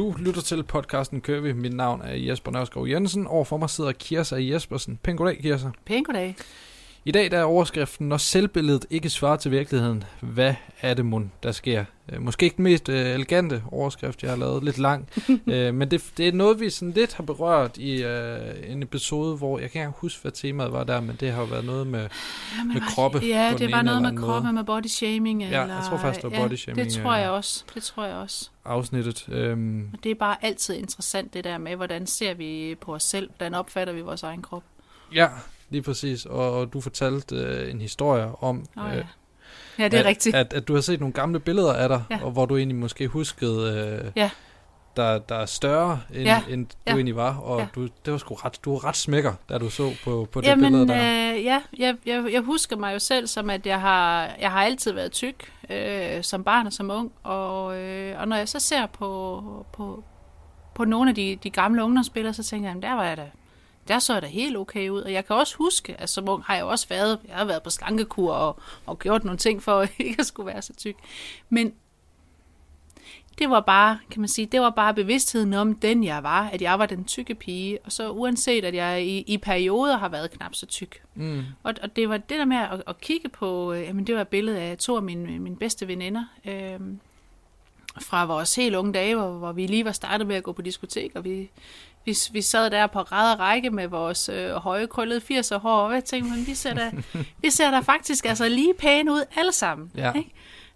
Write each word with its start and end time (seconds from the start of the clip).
Du 0.00 0.14
lytter 0.18 0.40
til 0.40 0.62
podcasten 0.62 1.20
Kører 1.20 1.40
vi. 1.40 1.52
Mit 1.52 1.72
navn 1.72 2.02
er 2.02 2.14
Jesper 2.14 2.50
Nørskov 2.50 2.88
Jensen. 2.88 3.26
Overfor 3.26 3.56
mig 3.56 3.70
sidder 3.70 3.92
Kirsa 3.92 4.36
Jespersen. 4.38 4.98
Pæn 5.02 5.16
goddag, 5.16 5.38
Kirsa. 5.42 5.68
Pæn 5.84 6.04
goddag. 6.04 6.36
I 7.04 7.10
dag 7.12 7.30
der 7.30 7.38
er 7.38 7.44
overskriften, 7.44 8.08
når 8.08 8.16
selvbilledet 8.16 8.86
ikke 8.90 9.10
svarer 9.10 9.36
til 9.36 9.50
virkeligheden. 9.50 10.04
Hvad 10.20 10.54
er 10.80 10.94
det 10.94 11.06
mon, 11.06 11.32
der 11.42 11.52
sker? 11.52 11.84
Øh, 12.12 12.22
Måske 12.22 12.44
ikke 12.44 12.56
den 12.56 12.64
mest 12.64 12.88
øh, 12.88 13.06
elegante 13.06 13.62
overskrift, 13.72 14.22
jeg 14.22 14.30
har 14.30 14.36
lavet. 14.38 14.64
Lidt 14.64 14.78
lang. 14.78 15.08
øh, 15.46 15.74
men 15.74 15.90
det, 15.90 16.04
det 16.16 16.28
er 16.28 16.32
noget, 16.32 16.60
vi 16.60 16.70
sådan 16.70 16.92
lidt 16.92 17.14
har 17.14 17.24
berørt 17.24 17.76
i 17.76 18.02
øh, 18.02 18.38
en 18.66 18.82
episode, 18.82 19.36
hvor 19.36 19.58
jeg 19.58 19.70
kan 19.70 19.80
ikke 19.80 19.92
huske, 19.96 20.22
hvad 20.22 20.32
temaet 20.32 20.72
var 20.72 20.84
der, 20.84 21.00
men 21.00 21.16
det 21.20 21.32
har 21.32 21.40
jo 21.40 21.46
været 21.46 21.64
noget 21.64 21.86
med, 21.86 22.08
Jamen, 22.58 22.74
med 22.74 22.82
kroppe. 22.94 23.18
Ja, 23.18 23.54
det 23.58 23.72
var 23.72 23.82
noget 23.82 24.02
med 24.02 24.16
kroppe, 24.16 24.42
måde. 24.46 24.52
med 24.52 24.64
body 24.64 24.86
shaming. 24.86 25.42
Ja, 25.42 25.46
eller, 25.62 25.74
jeg 25.74 25.84
tror 25.88 25.96
faktisk, 25.98 26.22
det 26.24 26.32
var 26.32 26.38
body 26.48 26.54
shaming, 26.56 26.84
Det 26.84 26.94
tror 27.02 27.14
ja. 27.14 27.20
jeg 27.20 27.30
også. 27.30 27.64
Det 27.74 27.82
tror 27.82 28.04
jeg 28.04 28.16
også. 28.16 28.50
afsnittet. 28.64 29.26
Øhm, 29.28 29.90
Og 29.92 30.04
det 30.04 30.10
er 30.10 30.14
bare 30.14 30.36
altid 30.44 30.74
interessant, 30.74 31.34
det 31.34 31.44
der 31.44 31.58
med, 31.58 31.76
hvordan 31.76 32.06
ser 32.06 32.34
vi 32.34 32.76
på 32.80 32.94
os 32.94 33.02
selv? 33.02 33.30
Hvordan 33.36 33.54
opfatter 33.54 33.92
vi 33.94 34.00
vores 34.00 34.22
egen 34.22 34.42
krop? 34.42 34.62
ja, 35.14 35.28
lige 35.70 35.82
præcis. 35.82 36.26
Og, 36.26 36.52
og 36.58 36.72
du 36.72 36.80
fortalte 36.80 37.36
øh, 37.36 37.70
en 37.70 37.80
historie 37.80 38.42
om, 38.42 38.66
Oh, 38.76 38.90
øh, 38.90 38.96
ja. 38.96 39.02
ja, 39.78 39.84
det 39.84 39.94
er 39.94 40.00
at, 40.00 40.06
rigtigt. 40.06 40.36
At, 40.36 40.52
at 40.52 40.68
du 40.68 40.74
har 40.74 40.80
set 40.80 41.00
nogle 41.00 41.12
gamle 41.12 41.40
billeder 41.40 41.72
af 41.72 41.88
dig, 41.88 42.02
Ja. 42.10 42.18
og 42.24 42.30
hvor 42.30 42.46
du 42.46 42.56
egentlig 42.56 42.76
måske 42.76 43.06
huskede, 43.08 43.78
øh, 44.04 44.12
Ja. 44.16 44.30
der, 44.96 45.18
der 45.18 45.34
er 45.34 45.46
større, 45.46 46.00
end, 46.14 46.22
Ja. 46.22 46.42
end 46.50 46.66
du 46.66 46.72
Ja. 46.86 46.92
egentlig 46.92 47.16
var. 47.16 47.36
Og 47.38 47.60
Ja. 47.60 47.66
du, 47.74 47.82
det 48.04 48.12
var 48.12 48.18
sgu 48.18 48.34
ret, 48.34 48.58
du 48.64 48.72
var 48.72 48.84
ret 48.84 48.96
smækker, 48.96 49.32
da 49.48 49.58
du 49.58 49.70
så 49.70 49.90
på, 50.04 50.28
på 50.32 50.40
det 50.40 50.46
Jamen, 50.46 50.64
billede 50.72 50.88
der. 50.88 51.32
øh, 51.36 51.44
ja, 51.44 51.60
jeg, 51.78 51.96
jeg, 52.06 52.24
jeg 52.32 52.40
husker 52.40 52.76
mig 52.76 52.94
jo 52.94 52.98
selv 52.98 53.26
som, 53.26 53.50
at 53.50 53.66
jeg 53.66 53.80
har, 53.80 54.28
jeg 54.40 54.50
har 54.50 54.62
altid 54.64 54.92
været 54.92 55.12
tyk, 55.12 55.52
øh, 55.70 56.22
som 56.22 56.44
barn 56.44 56.66
og 56.66 56.72
som 56.72 56.90
ung. 56.90 57.12
Og, 57.22 57.76
øh, 57.78 58.20
og 58.20 58.28
når 58.28 58.36
jeg 58.36 58.48
så 58.48 58.60
ser 58.60 58.86
på, 58.86 59.42
på, 59.72 60.04
på 60.74 60.84
nogle 60.84 61.08
af 61.10 61.14
de, 61.14 61.38
de 61.42 61.50
gamle 61.50 61.84
ungdomsspillere, 61.84 62.34
så 62.34 62.42
tænker 62.42 62.68
jeg, 62.68 62.70
jamen, 62.70 62.82
der 62.82 62.92
var 62.94 63.04
jeg 63.04 63.16
da, 63.16 63.26
der 63.90 63.98
så 63.98 64.20
da 64.20 64.26
helt 64.26 64.56
okay 64.56 64.88
ud. 64.88 65.00
Og 65.00 65.12
jeg 65.12 65.26
kan 65.26 65.36
også 65.36 65.56
huske, 65.56 66.00
at 66.00 66.08
som 66.08 66.28
ung 66.28 66.42
har 66.42 66.54
jeg 66.54 66.64
også 66.64 66.88
været, 66.88 67.18
jeg 67.28 67.36
har 67.36 67.44
været 67.44 67.62
på 67.62 67.70
slankekur 67.70 68.32
og, 68.32 68.60
og 68.86 68.98
gjort 68.98 69.24
nogle 69.24 69.38
ting 69.38 69.62
for 69.62 69.82
ikke 69.98 70.16
at 70.18 70.26
skulle 70.26 70.46
være 70.46 70.62
så 70.62 70.72
tyk. 70.76 70.96
Men 71.48 71.72
det 73.38 73.50
var 73.50 73.60
bare, 73.60 73.98
kan 74.10 74.20
man 74.20 74.28
sige, 74.28 74.46
det 74.46 74.60
var 74.60 74.70
bare 74.70 74.94
bevidstheden 74.94 75.54
om 75.54 75.74
den 75.74 76.04
jeg 76.04 76.22
var, 76.22 76.48
at 76.48 76.62
jeg 76.62 76.78
var 76.78 76.86
den 76.86 77.04
tykke 77.04 77.34
pige, 77.34 77.78
og 77.84 77.92
så 77.92 78.10
uanset 78.10 78.64
at 78.64 78.74
jeg 78.74 79.06
i, 79.06 79.24
i 79.26 79.38
perioder 79.38 79.98
har 79.98 80.08
været 80.08 80.30
knap 80.30 80.54
så 80.54 80.66
tyk. 80.66 81.02
Mm. 81.14 81.42
Og, 81.62 81.74
og 81.82 81.96
det 81.96 82.08
var 82.08 82.16
det 82.16 82.38
der 82.38 82.44
med 82.44 82.56
at, 82.56 82.82
at 82.86 83.00
kigge 83.00 83.28
på, 83.28 83.72
øh, 83.72 83.82
jamen 83.82 84.06
det 84.06 84.14
var 84.14 84.20
et 84.20 84.28
billede 84.28 84.60
af 84.60 84.78
to 84.78 84.96
af 84.96 85.02
mine, 85.02 85.38
mine 85.38 85.56
bedste 85.56 85.88
veninder, 85.88 86.24
øh, 86.44 86.80
fra 88.00 88.24
vores 88.24 88.56
helt 88.56 88.74
unge 88.74 88.92
dage, 88.92 89.14
hvor, 89.14 89.30
hvor 89.30 89.52
vi 89.52 89.66
lige 89.66 89.84
var 89.84 89.92
startet 89.92 90.26
med 90.26 90.36
at 90.36 90.42
gå 90.42 90.52
på 90.52 90.62
diskotek, 90.62 91.12
og 91.14 91.24
vi, 91.24 91.50
vi, 92.04 92.16
vi 92.32 92.42
sad 92.42 92.70
der 92.70 92.86
på 92.86 93.00
ræd 93.00 93.32
og 93.32 93.40
række 93.40 93.70
med 93.70 93.88
vores 93.88 94.28
øh, 94.28 94.50
høje 94.50 94.86
krøllede 94.86 95.20
80'er 95.30 95.58
hår, 95.58 95.80
og 95.80 95.94
jeg 95.94 96.04
tænkte, 96.04 96.30
men 96.30 96.46
vi 96.46 96.54
ser 96.54 96.74
da, 96.74 96.90
vi 97.42 97.50
ser 97.50 97.70
da 97.70 97.80
faktisk 97.80 98.26
altså 98.26 98.48
lige 98.48 98.74
pæne 98.78 99.12
ud 99.12 99.24
alle 99.36 99.52
sammen. 99.52 99.90
Ja. 99.96 100.12
Ikke? 100.12 100.30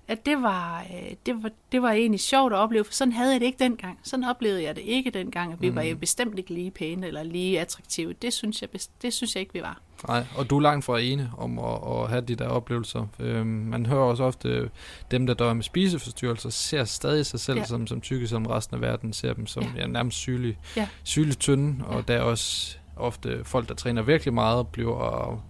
At 0.08 0.26
det 0.26 0.42
var, 0.42 0.80
øh, 0.80 1.14
det, 1.26 1.42
var, 1.42 1.50
det 1.72 1.82
var 1.82 1.90
egentlig 1.92 2.20
sjovt 2.20 2.52
at 2.52 2.58
opleve, 2.58 2.84
for 2.84 2.92
sådan 2.92 3.12
havde 3.12 3.32
jeg 3.32 3.40
det 3.40 3.46
ikke 3.46 3.58
dengang. 3.58 3.98
Sådan 4.02 4.24
oplevede 4.24 4.62
jeg 4.62 4.76
det 4.76 4.82
ikke 4.82 5.10
dengang, 5.10 5.52
at 5.52 5.60
vi 5.60 5.70
mm. 5.70 5.76
var 5.76 5.82
jo 5.82 5.96
bestemt 5.96 6.38
ikke 6.38 6.54
lige 6.54 6.70
pæne 6.70 7.06
eller 7.06 7.22
lige 7.22 7.60
attraktive. 7.60 8.12
Det 8.12 8.32
synes 8.32 8.62
jeg, 8.62 8.68
det 9.02 9.12
synes 9.12 9.34
jeg 9.34 9.40
ikke, 9.40 9.52
vi 9.52 9.62
var. 9.62 9.80
Nej, 10.08 10.24
og 10.36 10.50
du 10.50 10.56
er 10.56 10.60
langt 10.60 10.84
fra 10.84 10.98
ene 11.00 11.30
om 11.38 11.58
at, 11.58 11.78
at 11.86 12.08
have 12.08 12.20
de 12.20 12.34
der 12.34 12.48
oplevelser. 12.48 13.06
Øhm, 13.20 13.46
man 13.46 13.86
hører 13.86 14.02
også 14.04 14.24
ofte, 14.24 14.48
øh, 14.48 14.68
dem 15.10 15.26
der 15.26 15.34
dør 15.34 15.52
med 15.52 15.62
spiseforstyrrelser, 15.62 16.50
ser 16.50 16.84
stadig 16.84 17.26
sig 17.26 17.40
selv 17.40 17.58
Ja. 17.58 17.64
som, 17.64 17.86
som 17.86 18.00
tykke, 18.00 18.26
som 18.28 18.46
resten 18.46 18.74
af 18.74 18.80
verden 18.80 19.12
ser 19.12 19.32
dem 19.32 19.46
som 19.46 19.62
Ja. 19.62 19.68
ja. 19.76 19.80
Ja, 19.80 19.86
nærmest 19.86 20.16
sygelige, 20.16 20.58
Ja. 20.76 20.88
sygeligt 21.04 21.40
tynde. 21.40 21.84
Og 21.86 21.94
Ja. 21.96 22.02
der 22.08 22.14
er 22.14 22.22
også 22.22 22.76
ofte 22.96 23.44
folk, 23.44 23.68
der 23.68 23.74
træner 23.74 24.02
virkelig 24.02 24.34
meget, 24.34 24.66
bliver 24.68 25.42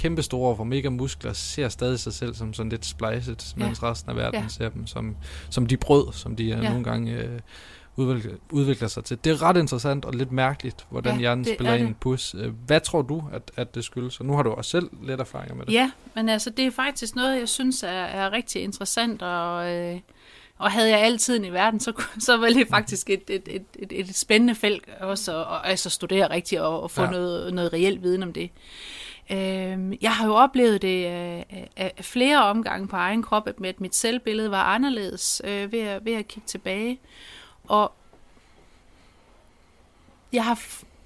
kæmpe 0.00 0.22
store 0.22 0.56
for 0.56 0.64
mega 0.64 0.88
muskler, 0.88 1.32
ser 1.32 1.68
stadig 1.68 2.00
sig 2.00 2.12
selv 2.12 2.34
som 2.34 2.54
sådan 2.54 2.70
lidt 2.70 2.86
splicet, 2.86 3.54
Ja. 3.58 3.64
mens 3.64 3.82
resten 3.82 4.10
af 4.10 4.16
verden 4.16 4.40
Ja. 4.40 4.48
ser 4.48 4.68
dem 4.68 4.86
som, 4.86 5.16
som 5.50 5.66
de 5.66 5.76
brød, 5.76 6.12
som 6.12 6.36
de 6.36 6.44
ja. 6.44 6.56
Ja. 6.56 6.68
nogle 6.68 6.84
gange 6.84 7.12
øh, 7.12 7.40
udvikler, 7.96 8.32
udvikler 8.50 8.88
sig 8.88 9.04
til. 9.04 9.18
Det 9.24 9.30
er 9.32 9.42
ret 9.42 9.56
interessant 9.56 10.04
og 10.04 10.14
lidt 10.14 10.32
mærkeligt, 10.32 10.86
hvordan 10.90 11.14
Ja, 11.14 11.20
hjernen 11.20 11.44
spiller 11.44 11.70
er 11.70 11.74
ind 11.76 11.84
i 11.84 11.88
en 11.88 11.96
pus. 12.00 12.34
Øh, 12.38 12.52
Hvad 12.66 12.80
tror 12.80 13.02
du, 13.02 13.24
at, 13.32 13.42
at 13.56 13.74
det 13.74 13.84
skyldes? 13.84 14.20
Og 14.20 14.26
nu 14.26 14.32
har 14.36 14.42
du 14.42 14.50
også 14.50 14.70
selv 14.70 14.90
lidt 15.02 15.20
erfaringer 15.20 15.54
med 15.54 15.66
det. 15.66 15.72
Ja, 15.72 15.90
men 16.14 16.28
altså 16.28 16.50
det 16.50 16.66
er 16.66 16.70
faktisk 16.70 17.16
noget, 17.16 17.38
jeg 17.40 17.48
synes 17.48 17.82
er, 17.82 17.88
er 17.88 18.32
rigtig 18.32 18.62
interessant, 18.62 19.22
og, 19.22 19.70
øh, 19.70 20.00
og 20.58 20.70
havde 20.70 20.90
jeg 20.90 21.00
altid 21.00 21.44
i 21.44 21.48
verden, 21.48 21.80
så, 21.80 21.92
så 22.26 22.36
var 22.36 22.46
det 22.46 22.68
faktisk 22.68 23.10
et, 23.10 23.22
et, 23.30 23.48
et, 23.50 23.62
et, 23.78 24.00
et 24.00 24.16
spændende 24.16 24.54
felt 24.54 24.84
også 25.00 25.38
at, 25.40 25.46
at 25.64 25.70
altså 25.70 25.90
studere 25.90 26.30
rigtigt 26.30 26.60
og, 26.60 26.82
og 26.82 26.90
få 26.90 27.02
ja. 27.02 27.10
noget, 27.10 27.54
noget 27.54 27.72
reelt 27.72 28.02
viden 28.02 28.22
om 28.22 28.32
det. 28.32 28.50
Øh, 29.30 30.02
jeg 30.02 30.12
har 30.12 30.26
jo 30.26 30.34
oplevet 30.34 30.82
det 30.82 31.06
øh, 31.06 31.62
af, 31.76 31.92
flere 32.00 32.44
omgange 32.44 32.88
på 32.88 32.96
egen 32.96 33.22
krop, 33.22 33.48
at, 33.48 33.80
mit 33.80 33.94
selvbillede 33.94 34.50
var 34.50 34.64
anderledes 34.64 35.42
øh, 35.44 35.72
ved, 35.72 35.80
at, 35.80 36.04
ved 36.04 36.12
at 36.12 36.28
kigge 36.28 36.46
tilbage. 36.46 37.00
Og 37.64 37.92
jeg 40.32 40.44
har, 40.44 40.60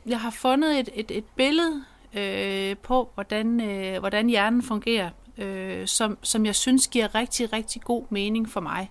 jeg 0.06 0.20
har 0.20 0.30
fundet 0.30 0.78
et, 0.78 0.88
et, 0.94 1.10
et 1.10 1.24
billede 1.36 1.84
øh, 2.14 2.76
på, 2.76 3.10
hvordan, 3.14 3.60
øh, 3.60 3.98
hvordan 3.98 4.28
hjernen 4.28 4.62
fungerer, 4.62 5.10
øh, 5.38 5.86
som, 5.86 6.18
som 6.22 6.46
jeg 6.46 6.54
synes 6.54 6.88
giver 6.88 7.14
rigtig, 7.14 7.52
rigtig 7.52 7.82
god 7.82 8.04
mening 8.10 8.50
for 8.50 8.60
mig. 8.60 8.90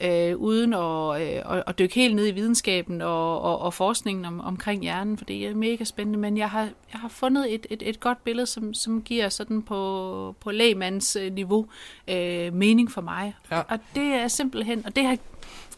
Øh, 0.00 0.36
uden 0.36 0.74
at, 0.74 1.22
øh, 1.22 1.62
at, 1.66 1.78
dykke 1.78 1.94
helt 1.94 2.14
ned 2.14 2.26
i 2.26 2.30
videnskaben 2.30 3.00
og, 3.00 3.40
og, 3.40 3.58
og 3.58 3.74
forskningen 3.74 4.24
om, 4.24 4.40
omkring 4.40 4.82
hjernen, 4.82 5.18
for 5.18 5.24
det 5.24 5.46
er 5.46 5.54
mega 5.54 5.84
spændende, 5.84 6.18
men 6.18 6.38
jeg 6.38 6.50
har, 6.50 6.62
jeg 6.92 7.00
har 7.00 7.08
fundet 7.08 7.54
et, 7.54 7.66
et, 7.70 7.88
et 7.88 8.00
godt 8.00 8.24
billede, 8.24 8.46
som, 8.46 8.74
som 8.74 9.02
giver 9.02 9.28
sådan 9.28 9.62
på, 9.62 10.34
på 10.40 10.50
lægmands 10.50 11.16
øh, 11.16 11.32
niveau 11.32 11.66
øh, 12.08 12.52
mening 12.52 12.92
for 12.92 13.00
mig. 13.00 13.34
Ja. 13.50 13.60
Og 13.60 13.78
det 13.94 14.04
er 14.04 14.28
simpelthen, 14.28 14.86
og 14.86 14.96
det 14.96 15.04
har, 15.04 15.18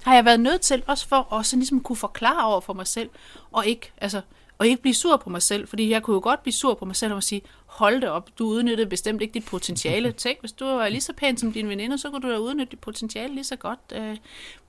har 0.03 0.15
jeg 0.15 0.25
været 0.25 0.41
nødt 0.41 0.61
til, 0.61 0.83
også 0.87 1.09
for 1.09 1.35
at 1.35 1.47
så 1.47 1.57
ligesom 1.57 1.81
kunne 1.81 1.97
forklare 1.97 2.47
over 2.47 2.61
for 2.61 2.73
mig 2.73 2.87
selv, 2.87 3.11
og 3.53 3.67
ikke, 3.67 3.93
altså, 3.99 4.21
og 4.59 4.67
ikke 4.67 4.83
blive 4.83 4.95
sur 4.95 5.17
på 5.17 5.31
mig 5.31 5.43
selv, 5.43 5.69
fordi 5.69 5.91
jeg 5.91 6.03
kunne 6.03 6.15
jo 6.15 6.21
godt 6.21 6.43
blive 6.43 6.53
sur 6.53 6.75
på 6.75 6.85
mig 6.85 6.97
selv 6.97 7.13
og 7.13 7.23
sige, 7.23 7.43
hold 7.67 8.01
det 8.01 8.09
op, 8.09 8.31
du 8.39 8.45
udnyttede 8.47 8.89
bestemt 8.89 9.23
ikke 9.23 9.35
dit 9.35 9.45
potentiale. 9.45 10.13
Tænk, 10.23 10.41
hvis 10.41 10.53
du 10.53 10.65
var 10.65 10.89
lige 10.89 11.01
så 11.01 11.13
pæn 11.13 11.37
som 11.37 11.53
dine 11.53 11.69
veninder, 11.69 11.97
så 11.97 12.11
kunne 12.11 12.23
du 12.23 12.31
da 12.31 12.39
udnytte 12.39 12.71
dit 12.71 12.81
potentiale 12.81 13.35
lige 13.35 13.45
så 13.45 13.57
godt 13.57 13.81
øh, 13.95 14.17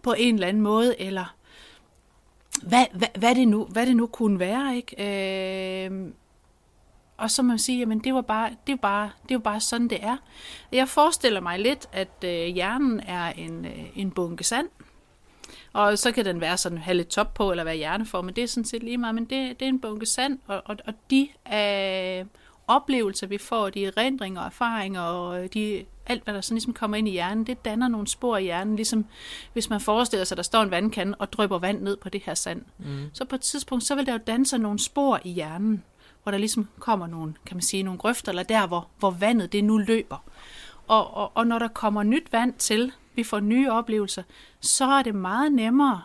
på 0.01 0.13
en 0.17 0.35
eller 0.35 0.47
anden 0.47 0.63
måde, 0.63 1.01
eller 1.01 1.35
hvad, 2.63 2.85
hvad, 2.93 3.07
hvad, 3.17 3.35
det, 3.35 3.47
nu, 3.47 3.65
hvad 3.65 3.85
det 3.85 3.95
nu 3.95 4.07
kunne 4.07 4.39
være, 4.39 4.75
ikke? 4.75 5.85
Øh, 5.85 6.11
og 7.17 7.31
så 7.31 7.41
må 7.41 7.47
man 7.47 7.59
sige, 7.59 7.79
jamen 7.79 7.99
det 7.99 8.13
var 8.13 8.21
bare, 8.21 8.49
det 8.67 8.73
er 8.73 8.77
bare, 8.77 9.09
det 9.29 9.35
jo 9.35 9.39
bare 9.39 9.59
sådan, 9.59 9.87
det 9.87 10.03
er. 10.03 10.17
Jeg 10.71 10.87
forestiller 10.87 11.41
mig 11.41 11.59
lidt, 11.59 11.89
at 11.91 12.23
øh, 12.25 12.45
hjernen 12.45 12.99
er 12.99 13.27
en, 13.27 13.65
øh, 13.65 13.85
en 13.95 14.11
bunke 14.11 14.43
sand, 14.43 14.67
og 15.73 15.97
så 15.97 16.11
kan 16.11 16.25
den 16.25 16.41
være 16.41 16.57
sådan, 16.57 16.77
have 16.77 16.97
lidt 16.97 17.07
top 17.07 17.33
på, 17.33 17.51
eller 17.51 17.63
være 17.63 17.75
hjerneform, 17.75 18.25
men 18.25 18.35
det 18.35 18.43
er 18.43 18.47
sådan 18.47 18.65
set 18.65 18.83
lige 18.83 18.97
meget, 18.97 19.15
men 19.15 19.25
det, 19.25 19.59
det 19.59 19.65
er 19.65 19.69
en 19.69 19.81
bunke 19.81 20.05
sand, 20.05 20.39
og, 20.47 20.61
og, 20.65 20.77
og 20.87 20.93
de 21.11 21.27
øh, 21.53 22.25
oplevelser, 22.67 23.27
vi 23.27 23.37
får, 23.37 23.69
de 23.69 23.85
erindringer 23.85 24.41
og 24.41 24.45
erfaringer, 24.45 25.01
og 25.01 25.43
øh, 25.43 25.49
de, 25.53 25.85
alt, 26.05 26.23
hvad 26.23 26.33
der 26.33 26.41
sådan 26.41 26.55
ligesom 26.55 26.73
kommer 26.73 26.97
ind 26.97 27.07
i 27.07 27.11
hjernen, 27.11 27.43
det 27.43 27.65
danner 27.65 27.87
nogle 27.87 28.07
spor 28.07 28.37
i 28.37 28.43
hjernen, 28.43 28.75
ligesom 28.75 29.05
hvis 29.53 29.69
man 29.69 29.81
forestiller 29.81 30.25
sig, 30.25 30.35
at 30.35 30.37
der 30.37 30.43
står 30.43 30.61
en 30.61 30.71
vandkande 30.71 31.15
og 31.19 31.33
drypper 31.33 31.59
vand 31.59 31.81
ned 31.81 31.97
på 31.97 32.09
det 32.09 32.21
her 32.25 32.33
sand. 32.33 32.61
Mm. 32.77 33.09
Så 33.13 33.25
på 33.25 33.35
et 33.35 33.41
tidspunkt, 33.41 33.83
så 33.83 33.95
vil 33.95 34.05
der 34.05 34.11
jo 34.11 34.19
danne 34.27 34.45
sig 34.45 34.59
nogle 34.59 34.79
spor 34.79 35.19
i 35.23 35.29
hjernen, 35.29 35.83
hvor 36.23 36.31
der 36.31 36.37
ligesom 36.37 36.67
kommer 36.79 37.07
nogle, 37.07 37.33
kan 37.45 37.57
man 37.57 37.61
sige, 37.61 37.83
nogle 37.83 37.99
grøfter, 37.99 38.29
eller 38.29 38.43
der, 38.43 38.67
hvor, 38.67 38.87
hvor 38.99 39.11
vandet 39.11 39.51
det 39.51 39.63
nu 39.63 39.77
løber. 39.77 40.23
Og, 40.87 41.13
og, 41.13 41.31
og 41.35 41.47
når 41.47 41.59
der 41.59 41.67
kommer 41.67 42.03
nyt 42.03 42.31
vand 42.31 42.53
til, 42.53 42.91
vi 43.15 43.23
får 43.23 43.39
nye 43.39 43.71
oplevelser, 43.71 44.23
så 44.59 44.85
er 44.85 45.03
det 45.03 45.15
meget 45.15 45.51
nemmere 45.51 46.01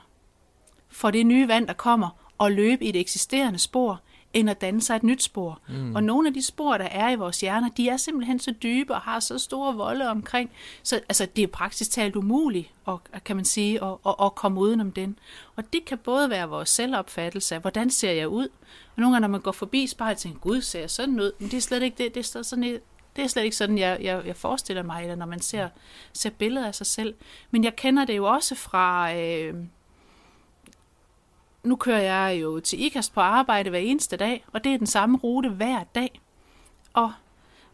for 0.89 1.11
det 1.11 1.27
nye 1.27 1.49
vand, 1.49 1.67
der 1.67 1.73
kommer, 1.73 2.09
at 2.41 2.53
løbe 2.53 2.85
i 2.85 2.89
et 2.89 2.97
eksisterende 2.97 3.59
spor, 3.59 4.01
end 4.33 4.51
at 4.51 4.61
danne 4.61 4.83
sig 4.83 4.97
et 4.97 5.03
nyt 5.03 5.23
spor. 5.23 5.61
Mm. 5.69 5.95
Og 5.95 6.05
nogle 6.05 6.29
af 6.29 6.35
de 6.35 6.43
spor, 6.43 6.79
der 6.79 6.85
er 6.85 7.11
i 7.11 7.15
vores 7.15 7.41
hjerner, 7.41 7.69
de 7.69 7.89
er 7.89 7.97
simpelthen 7.97 8.39
så 8.39 8.55
dybe 8.63 8.95
og 8.95 9.01
har 9.01 9.21
så 9.21 9.39
store 9.39 9.75
volde 9.75 10.09
omkring, 10.09 10.51
så 10.83 10.97
altså, 10.97 11.27
det 11.37 11.43
er 11.43 11.47
praktisk 11.47 11.91
talt 11.91 12.17
umuligt, 12.17 12.71
og, 12.85 13.01
kan 13.25 13.37
man 13.37 13.45
sige, 13.45 13.85
at, 13.85 13.95
at, 14.07 14.15
at 14.23 14.35
komme 14.35 14.61
udenom 14.61 14.93
den. 14.93 15.19
Og 15.57 15.73
det 15.73 15.85
kan 15.85 15.99
både 15.99 16.31
være 16.31 16.49
vores 16.49 16.69
selvopfattelse 16.69 17.55
af, 17.55 17.61
hvordan 17.61 17.91
ser 17.91 18.13
jeg 18.13 18.29
ud? 18.29 18.49
Og 18.97 19.01
nogle 19.01 19.15
gange, 19.15 19.21
når 19.21 19.29
man 19.29 19.41
går 19.41 19.53
forbi 19.53 19.87
spejlet, 19.87 20.19
tænker 20.19 20.39
gud, 20.39 20.61
ser 20.61 20.81
jeg 20.81 20.91
sådan 20.91 21.21
ud? 21.21 21.33
Men 21.39 21.51
det 21.51 21.57
er 21.57 21.61
slet 21.61 21.83
ikke 21.83 22.05
det, 22.05 22.15
det 22.15 22.37
er 22.37 22.43
sådan 22.43 22.65
et, 22.65 22.81
det 23.17 23.25
er 23.25 23.29
slet 23.29 23.45
ikke 23.45 23.57
sådan, 23.57 23.79
jeg, 23.79 23.99
jeg, 24.01 24.27
jeg 24.27 24.37
forestiller 24.37 24.83
mig, 24.83 25.03
eller 25.03 25.17
når 25.17 25.27
man 25.27 25.41
ser, 25.41 25.69
ser 26.13 26.31
billeder 26.31 26.67
af 26.67 26.75
sig 26.75 26.87
selv. 26.87 27.15
Men 27.51 27.65
jeg 27.65 27.77
kender 27.77 28.05
det 28.05 28.17
jo 28.17 28.25
også 28.25 28.55
fra... 28.55 29.15
Øh, 29.15 29.55
nu 31.63 31.77
kører 31.77 32.01
jeg 32.01 32.43
jo 32.43 32.61
til 32.61 32.85
IKAST 32.85 33.15
på 33.15 33.21
arbejde 33.21 33.71
hver 33.71 33.79
eneste 33.79 34.17
dag, 34.17 34.45
og 34.53 34.65
det 34.65 34.75
er 34.75 34.79
den 34.79 34.87
samme 34.87 35.19
rute 35.19 35.49
hver 35.49 35.85
dag. 35.95 36.21
Og 36.93 37.13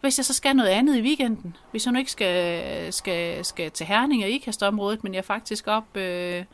hvis 0.00 0.18
jeg 0.18 0.24
så 0.24 0.34
skal 0.34 0.56
noget 0.56 0.70
andet 0.70 0.96
i 0.96 1.02
weekenden, 1.02 1.56
hvis 1.70 1.86
jeg 1.86 1.92
nu 1.92 1.98
ikke 1.98 2.10
skal, 2.10 2.92
skal, 2.92 3.44
skal 3.44 3.70
til 3.70 3.86
Herning 3.86 4.24
og 4.24 4.30
IKAST-området, 4.30 5.04
men 5.04 5.14
jeg 5.14 5.24
faktisk 5.24 5.66
op 5.66 5.96
øh, 5.96 6.44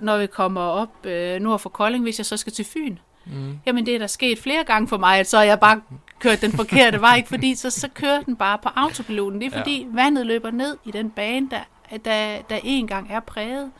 når 0.00 0.18
vi 0.18 0.26
kommer 0.26 0.60
op 0.60 1.06
øh, 1.06 1.40
nord 1.40 1.58
for 1.58 1.70
Kolding, 1.70 2.02
hvis 2.02 2.18
jeg 2.18 2.26
så 2.26 2.36
skal 2.36 2.52
til 2.52 2.64
Fyn. 2.64 2.96
Mm. 3.24 3.58
Jamen 3.66 3.86
det 3.86 3.94
er 3.94 3.98
der 3.98 4.06
sket 4.06 4.38
flere 4.38 4.64
gange 4.64 4.88
for 4.88 4.98
mig, 4.98 5.18
at 5.18 5.28
så 5.28 5.40
jeg 5.40 5.60
bare 5.60 5.80
kørt 6.18 6.40
den 6.40 6.52
forkerte 6.52 7.00
vej, 7.00 7.16
ikke? 7.16 7.28
fordi 7.34 7.54
så, 7.54 7.70
så 7.70 7.88
kører 7.88 8.22
den 8.22 8.36
bare 8.36 8.58
på 8.58 8.68
autopiloten. 8.76 9.40
Det 9.40 9.52
er 9.52 9.58
fordi 9.58 9.80
ja. 9.82 9.86
vandet 9.92 10.26
løber 10.26 10.50
ned 10.50 10.76
i 10.84 10.90
den 10.90 11.10
bane, 11.10 11.50
der, 11.50 11.60
der, 12.04 12.42
der 12.50 12.58
en 12.64 12.86
gang 12.86 13.06
er 13.10 13.20
præget. 13.20 13.70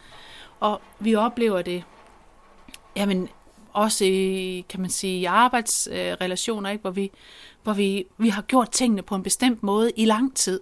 Og 0.61 0.81
vi 0.99 1.15
oplever 1.15 1.63
det, 1.63 1.85
jamen 2.97 3.29
også 3.73 4.05
i, 4.05 4.65
kan 4.69 4.81
man 4.81 4.91
sige, 4.91 5.21
i 5.21 5.25
arbejdsrelationer, 5.25 6.71
ikke? 6.71 6.83
hvor, 6.83 6.91
vi, 6.91 7.11
hvor 7.63 7.73
vi, 7.73 8.07
vi 8.19 8.29
har 8.29 8.43
gjort 8.43 8.71
tingene 8.71 9.03
på 9.03 9.15
en 9.15 9.23
bestemt 9.23 9.63
måde 9.63 9.93
i 9.97 10.05
lang 10.05 10.37
tid. 10.37 10.61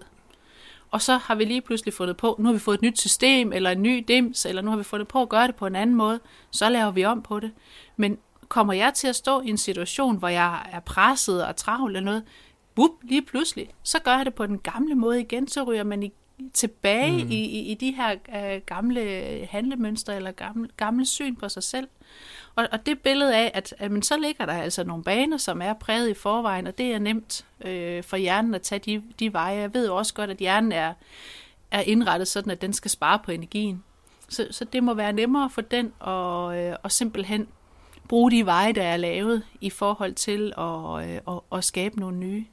Og 0.91 1.03
så 1.03 1.17
har 1.17 1.35
vi 1.35 1.45
lige 1.45 1.61
pludselig 1.61 1.95
fundet 1.95 2.17
på, 2.17 2.37
nu 2.39 2.45
har 2.45 2.53
vi 2.53 2.59
fået 2.59 2.75
et 2.75 2.83
nyt 2.83 3.01
system, 3.01 3.53
eller 3.53 3.71
en 3.71 3.83
ny 3.83 4.05
dims, 4.09 4.47
eller 4.47 4.63
nu 4.63 4.71
har 4.71 4.79
vi 4.79 4.85
fundet 4.85 5.09
på 5.09 5.23
at 5.23 5.29
gøre 5.29 5.47
det 5.47 5.55
på 5.55 5.67
en 5.67 5.77
anden 5.77 5.97
måde, 5.97 6.21
så 6.51 6.69
laver 6.69 6.91
vi 6.91 7.05
om 7.05 7.23
på 7.23 7.41
det. 7.41 7.51
Men 7.97 8.19
kommer 8.49 8.73
jeg 8.73 8.95
til 8.95 9.09
at 9.09 9.17
stå 9.17 9.41
i 9.41 9.49
en 9.49 9.59
situation, 9.59 10.17
hvor 10.17 10.29
jeg 10.29 10.67
er 10.73 10.81
presset 10.81 11.47
og 11.47 11.57
travl 11.57 11.91
eller 11.91 12.01
noget, 12.01 12.25
bup, 12.75 12.91
lige 13.03 13.23
pludselig, 13.23 13.71
så 13.83 13.99
gør 13.99 14.17
jeg 14.17 14.27
det 14.27 14.35
på 14.35 14.47
den 14.47 14.59
gamle 14.59 14.95
måde 14.95 15.21
igen, 15.21 15.49
så 15.49 15.63
ryger 15.63 15.85
man 15.85 16.03
i, 16.03 16.13
tilbage 16.53 17.25
mm. 17.25 17.31
i, 17.31 17.45
i, 17.45 17.61
i 17.61 17.75
de 17.75 17.91
her 17.91 18.15
øh, 18.37 18.61
gamle 18.67 19.49
handlemønstre 19.51 20.17
eller 20.17 20.31
gamle, 20.31 20.69
gamle 20.77 21.07
syn 21.07 21.37
på 21.37 21.49
sig 21.49 21.63
selv. 21.63 21.89
Og, 22.55 22.69
og 22.73 22.87
det 22.87 23.01
billede 23.01 23.37
af, 23.37 23.51
at, 23.55 23.75
at 23.79 23.91
men 23.91 24.03
så 24.03 24.17
ligger 24.17 24.47
der 24.47 24.53
altså 24.53 24.85
nogle 24.85 25.05
baner, 25.05 25.37
som 25.37 25.63
er 25.63 25.73
præget 25.73 26.09
i 26.09 26.15
forvejen, 26.15 26.67
og 26.67 26.79
det 26.79 26.93
er 26.93 26.99
nemt 26.99 27.47
øh, 27.61 28.03
for 28.03 28.17
hjernen 28.17 28.55
at 28.55 28.63
tage 28.63 28.79
de, 28.79 29.03
de 29.19 29.33
veje. 29.33 29.57
Jeg 29.57 29.75
ved 29.75 29.87
jo 29.87 29.97
også 29.97 30.15
godt, 30.15 30.31
at 30.31 30.37
hjernen 30.37 30.73
er, 30.73 30.95
er 31.71 31.81
indrettet 31.81 32.29
sådan, 32.29 32.53
at 32.53 32.63
den 32.63 32.73
skal 32.73 32.91
spare 32.91 33.19
på 33.19 33.31
energien. 33.31 33.85
Så, 34.29 34.47
så 34.51 34.65
det 34.65 34.83
må 34.83 34.95
være 34.95 35.13
nemmere 35.13 35.51
for 35.51 35.61
den 35.61 35.93
at, 36.07 36.59
øh, 36.59 36.77
at 36.85 36.93
simpelthen 36.93 37.49
bruge 38.09 38.31
de 38.31 38.47
veje, 38.47 38.73
der 38.73 38.83
er 38.83 38.97
lavet 38.97 39.43
i 39.61 39.71
forhold 39.71 40.15
til 40.15 40.53
at, 40.59 41.09
øh, 41.09 41.37
at, 41.37 41.59
at 41.59 41.65
skabe 41.65 42.01
nogle 42.01 42.17
nye. 42.17 42.45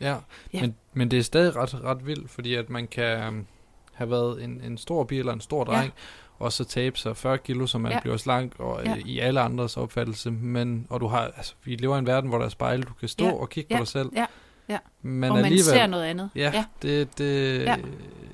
Ja, 0.00 0.16
ja. 0.52 0.60
Men, 0.60 0.76
men 0.92 1.10
det 1.10 1.18
er 1.18 1.22
stadig 1.22 1.56
ret, 1.56 1.84
ret 1.84 2.06
vildt, 2.06 2.30
fordi 2.30 2.54
at 2.54 2.70
man 2.70 2.86
kan 2.86 3.28
um, 3.28 3.46
have 3.92 4.10
været 4.10 4.44
en, 4.44 4.60
en 4.64 4.78
stor 4.78 5.04
bil 5.04 5.18
eller 5.18 5.32
en 5.32 5.40
stor 5.40 5.64
dreng, 5.64 5.84
ja. 5.84 6.44
og 6.44 6.52
så 6.52 6.64
tabe 6.64 6.98
sig 6.98 7.16
40 7.16 7.38
kilo, 7.38 7.66
så 7.66 7.78
man 7.78 7.92
ja. 7.92 8.00
bliver 8.00 8.16
slank, 8.16 8.52
og 8.58 8.84
ja. 8.84 8.96
i 9.06 9.18
alle 9.18 9.40
andres 9.40 9.76
opfattelse. 9.76 10.30
Men, 10.30 10.86
og 10.90 11.00
du 11.00 11.06
har, 11.06 11.20
altså, 11.36 11.54
vi 11.64 11.74
lever 11.76 11.96
i 11.96 11.98
en 11.98 12.06
verden, 12.06 12.28
hvor 12.28 12.38
der 12.38 12.44
er 12.44 12.50
spejl, 12.50 12.82
du 12.82 12.92
kan 13.00 13.08
stå 13.08 13.24
ja. 13.24 13.32
og 13.32 13.50
kigge 13.50 13.68
ja. 13.70 13.76
på 13.76 13.80
dig 13.80 13.88
selv. 13.88 14.10
Ja. 14.16 14.26
Ja. 14.68 14.78
Men 15.02 15.30
og 15.30 15.38
man 15.38 15.58
ser 15.58 15.86
noget 15.86 16.04
andet. 16.04 16.30
Ja, 16.34 16.50
ja. 16.54 16.64
Det, 16.82 17.18
det, 17.18 17.62
ja. 17.62 17.76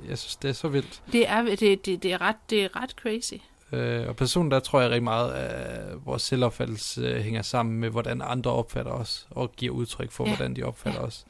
jeg 0.08 0.18
synes, 0.18 0.36
det 0.36 0.48
er 0.48 0.52
så 0.52 0.68
vildt. 0.68 1.02
Det 1.12 1.28
er, 1.28 1.42
det, 1.42 1.86
det, 1.86 2.02
det 2.02 2.12
er, 2.12 2.20
ret, 2.20 2.36
det 2.50 2.64
er 2.64 2.82
ret 2.82 2.90
crazy. 2.90 3.34
Øh, 3.72 4.08
og 4.08 4.16
personen 4.16 4.50
der 4.50 4.60
tror 4.60 4.80
jeg 4.80 4.90
rigtig 4.90 5.02
meget, 5.02 5.32
at 5.32 6.06
vores 6.06 6.22
selvopfattelse 6.22 7.00
øh, 7.00 7.20
hænger 7.20 7.42
sammen 7.42 7.80
med, 7.80 7.90
hvordan 7.90 8.22
andre 8.24 8.50
opfatter 8.50 8.92
os, 8.92 9.26
og 9.30 9.52
giver 9.52 9.74
udtryk 9.74 10.10
for, 10.10 10.24
ja. 10.24 10.36
hvordan 10.36 10.56
de 10.56 10.62
opfatter 10.62 11.00
ja. 11.00 11.06
os. 11.06 11.24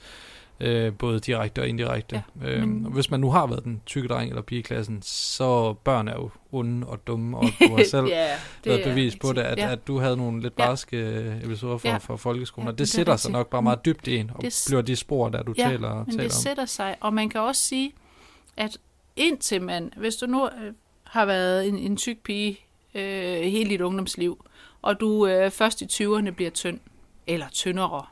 Øh, 0.60 0.92
både 0.98 1.20
direkte 1.20 1.60
og 1.60 1.68
indirekte. 1.68 2.22
Ja, 2.42 2.48
øhm, 2.48 2.68
men... 2.68 2.86
og 2.86 2.92
hvis 2.92 3.10
man 3.10 3.20
nu 3.20 3.30
har 3.30 3.46
været 3.46 3.64
den 3.64 3.82
tykke 3.86 4.08
dreng 4.08 4.28
eller 4.28 4.42
pigeklassen, 4.42 5.02
så 5.02 5.72
børn 5.72 6.08
er 6.08 6.14
jo 6.14 6.30
onde 6.52 6.86
og 6.86 7.06
dumme, 7.06 7.36
og 7.38 7.44
du 7.68 7.76
har 7.76 7.84
selv 7.84 8.06
ja, 8.06 8.28
været 8.64 8.84
bevis 8.84 9.16
på 9.16 9.32
det, 9.32 9.40
at, 9.40 9.58
ja. 9.58 9.72
at 9.72 9.86
du 9.86 9.98
havde 9.98 10.16
nogle 10.16 10.42
lidt 10.42 10.56
barske 10.56 10.98
ja. 10.98 11.46
episoder 11.46 11.78
fra, 11.78 11.88
ja. 11.88 11.96
fra 11.96 12.16
folkeskolen, 12.16 12.66
ja, 12.66 12.72
og 12.72 12.72
det, 12.72 12.78
det 12.78 12.88
sætter 12.88 13.16
sig 13.16 13.32
nok 13.32 13.50
bare 13.50 13.62
meget 13.62 13.84
dybt 13.84 14.06
i 14.06 14.16
en, 14.16 14.30
og 14.34 14.42
det, 14.42 14.62
bliver 14.66 14.82
de 14.82 14.96
spor, 14.96 15.28
der 15.28 15.42
du 15.42 15.54
ja, 15.58 15.68
taler, 15.68 15.94
men 15.94 16.06
taler 16.06 16.22
det 16.22 16.24
om. 16.24 16.42
sætter 16.42 16.64
sig, 16.64 16.96
og 17.00 17.14
man 17.14 17.28
kan 17.28 17.40
også 17.40 17.62
sige, 17.62 17.92
at 18.56 18.78
indtil 19.16 19.62
man, 19.62 19.92
hvis 19.96 20.16
du 20.16 20.26
nu 20.26 20.46
øh, 20.46 20.72
har 21.06 21.24
været 21.24 21.68
en, 21.68 21.78
en 21.78 21.96
tyk 21.96 22.18
pige 22.18 22.60
øh, 22.94 23.40
hele 23.40 23.70
dit 23.70 23.80
ungdomsliv, 23.80 24.44
og 24.82 25.00
du 25.00 25.26
øh, 25.26 25.50
først 25.50 25.82
i 25.82 25.84
20'erne 25.84 26.30
bliver 26.30 26.50
tynd, 26.50 26.80
eller 27.26 27.48
tyndere, 27.48 28.06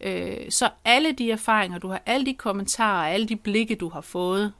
øh, 0.00 0.50
så 0.50 0.70
alle 0.84 1.12
de 1.12 1.30
erfaringer, 1.30 1.78
du 1.78 1.88
har, 1.88 2.02
alle 2.06 2.26
de 2.26 2.34
kommentarer, 2.34 3.12
alle 3.12 3.26
de 3.26 3.36
blikke, 3.36 3.74
du 3.74 3.88
har 3.88 4.00
fået 4.00 4.52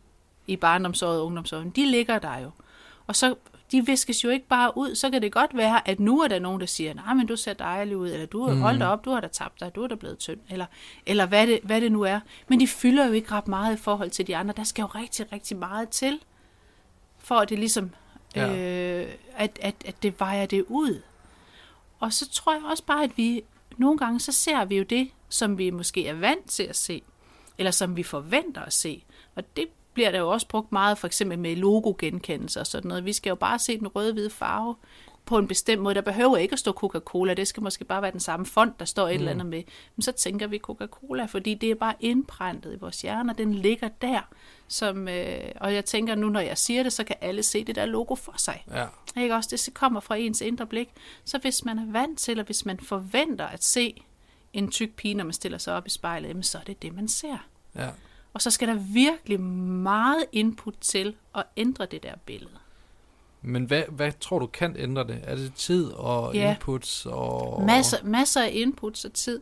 i 0.46 0.56
barndomsåret 0.56 1.20
og 1.20 1.26
ungdomsåret, 1.26 1.76
de 1.76 1.90
ligger 1.90 2.18
der 2.18 2.38
jo. 2.38 2.50
Og 3.06 3.16
så 3.16 3.34
de 3.72 3.86
viskes 3.86 4.24
jo 4.24 4.30
ikke 4.30 4.46
bare 4.48 4.76
ud. 4.76 4.94
Så 4.94 5.10
kan 5.10 5.22
det 5.22 5.32
godt 5.32 5.56
være, 5.56 5.88
at 5.88 6.00
nu 6.00 6.20
er 6.20 6.28
der 6.28 6.38
nogen, 6.38 6.60
der 6.60 6.66
siger, 6.66 6.94
nej, 6.94 7.14
men 7.14 7.26
du 7.26 7.36
ser 7.36 7.52
dejlig 7.52 7.96
ud, 7.96 8.10
eller 8.10 8.26
du 8.26 8.46
har 8.46 8.54
mm. 8.54 8.60
holdt 8.60 8.82
op, 8.82 9.04
du 9.04 9.10
har 9.10 9.20
da 9.20 9.26
tabt 9.26 9.60
dig, 9.60 9.74
du 9.74 9.82
er 9.82 9.88
da 9.88 9.94
blevet 9.94 10.18
tynd, 10.18 10.40
eller, 10.50 10.66
eller 11.06 11.26
hvad, 11.26 11.46
det, 11.46 11.60
hvad 11.62 11.80
det 11.80 11.92
nu 11.92 12.02
er. 12.02 12.20
Men 12.48 12.60
de 12.60 12.66
fylder 12.66 13.06
jo 13.06 13.12
ikke 13.12 13.32
ret 13.32 13.48
meget 13.48 13.74
i 13.74 13.82
forhold 13.82 14.10
til 14.10 14.26
de 14.26 14.36
andre. 14.36 14.54
Der 14.56 14.64
skal 14.64 14.82
jo 14.82 14.86
rigtig, 14.86 15.32
rigtig 15.32 15.56
meget 15.56 15.88
til 15.88 16.20
for 17.24 17.34
at 17.34 17.48
det 17.48 17.58
ligesom, 17.58 17.90
ja. 18.36 18.56
øh, 18.56 19.12
at, 19.36 19.58
at, 19.62 19.74
at 19.84 20.02
det 20.02 20.20
vejer 20.20 20.46
det 20.46 20.64
ud. 20.68 21.02
Og 22.00 22.12
så 22.12 22.30
tror 22.30 22.52
jeg 22.54 22.62
også 22.64 22.84
bare, 22.84 23.04
at 23.04 23.10
vi 23.16 23.42
nogle 23.76 23.98
gange, 23.98 24.20
så 24.20 24.32
ser 24.32 24.64
vi 24.64 24.76
jo 24.76 24.82
det, 24.82 25.10
som 25.28 25.58
vi 25.58 25.70
måske 25.70 26.06
er 26.08 26.14
vant 26.14 26.50
til 26.50 26.62
at 26.62 26.76
se, 26.76 27.02
eller 27.58 27.70
som 27.70 27.96
vi 27.96 28.02
forventer 28.02 28.62
at 28.62 28.72
se. 28.72 29.04
Og 29.34 29.56
det 29.56 29.66
bliver 29.94 30.10
der 30.10 30.18
jo 30.18 30.30
også 30.30 30.48
brugt 30.48 30.72
meget, 30.72 30.98
for 30.98 31.06
eksempel 31.06 31.38
med 31.38 31.56
logogenkendelse 31.56 32.60
og 32.60 32.66
sådan 32.66 32.88
noget. 32.88 33.04
Vi 33.04 33.12
skal 33.12 33.30
jo 33.30 33.34
bare 33.34 33.58
se 33.58 33.78
den 33.78 33.88
røde-hvide 33.88 34.30
farve 34.30 34.76
på 35.24 35.38
en 35.38 35.48
bestemt 35.48 35.82
måde. 35.82 35.94
Der 35.94 36.00
behøver 36.00 36.36
ikke 36.36 36.52
at 36.52 36.58
stå 36.58 36.72
Coca-Cola, 36.72 37.34
det 37.34 37.48
skal 37.48 37.62
måske 37.62 37.84
bare 37.84 38.02
være 38.02 38.10
den 38.10 38.20
samme 38.20 38.46
fond, 38.46 38.72
der 38.78 38.84
står 38.84 39.08
et 39.08 39.14
mm. 39.14 39.18
eller 39.18 39.30
andet 39.30 39.46
med. 39.46 39.62
Men 39.96 40.02
så 40.02 40.12
tænker 40.12 40.46
vi 40.46 40.58
Coca-Cola, 40.58 41.24
fordi 41.24 41.54
det 41.54 41.70
er 41.70 41.74
bare 41.74 41.94
indpræntet 42.00 42.72
i 42.72 42.76
vores 42.76 43.02
hjerner, 43.02 43.32
den 43.32 43.54
ligger 43.54 43.88
der. 43.88 44.20
Som, 44.68 45.08
øh, 45.08 45.40
og 45.60 45.74
jeg 45.74 45.84
tænker 45.84 46.14
nu, 46.14 46.28
når 46.28 46.40
jeg 46.40 46.58
siger 46.58 46.82
det, 46.82 46.92
så 46.92 47.04
kan 47.04 47.16
alle 47.20 47.42
se 47.42 47.64
det 47.64 47.74
der 47.74 47.86
logo 47.86 48.14
for 48.14 48.34
sig. 48.36 48.64
Ja. 48.70 48.86
Ikke 49.22 49.34
også? 49.34 49.48
Det 49.50 49.74
kommer 49.74 50.00
fra 50.00 50.16
ens 50.16 50.40
indre 50.40 50.66
blik. 50.66 50.88
Så 51.24 51.38
hvis 51.38 51.64
man 51.64 51.78
er 51.78 51.92
vant 51.92 52.18
til, 52.18 52.32
eller 52.32 52.44
hvis 52.44 52.66
man 52.66 52.80
forventer 52.80 53.46
at 53.46 53.64
se 53.64 54.04
en 54.52 54.70
tyk 54.70 54.94
pige, 54.96 55.14
når 55.14 55.24
man 55.24 55.32
stiller 55.32 55.58
sig 55.58 55.74
op 55.74 55.86
i 55.86 55.90
spejlet, 55.90 56.28
jamen, 56.28 56.42
så 56.42 56.58
er 56.58 56.62
det 56.62 56.82
det, 56.82 56.94
man 56.94 57.08
ser. 57.08 57.46
Ja. 57.76 57.88
Og 58.32 58.42
så 58.42 58.50
skal 58.50 58.68
der 58.68 58.74
virkelig 58.74 59.40
meget 59.40 60.24
input 60.32 60.74
til 60.80 61.16
at 61.34 61.44
ændre 61.56 61.86
det 61.86 62.02
der 62.02 62.14
billede. 62.26 62.58
Men 63.44 63.64
hvad, 63.64 63.82
hvad 63.88 64.12
tror 64.20 64.38
du 64.38 64.46
kan 64.46 64.76
ændre 64.78 65.06
det? 65.06 65.20
Er 65.22 65.34
det 65.34 65.54
tid 65.54 65.92
og 65.92 66.34
ja. 66.34 66.50
inputs? 66.50 67.06
Og... 67.06 67.62
Masser, 67.62 67.96
masser 68.04 68.42
af 68.42 68.50
inputs 68.52 69.04
og 69.04 69.12
tid. 69.12 69.40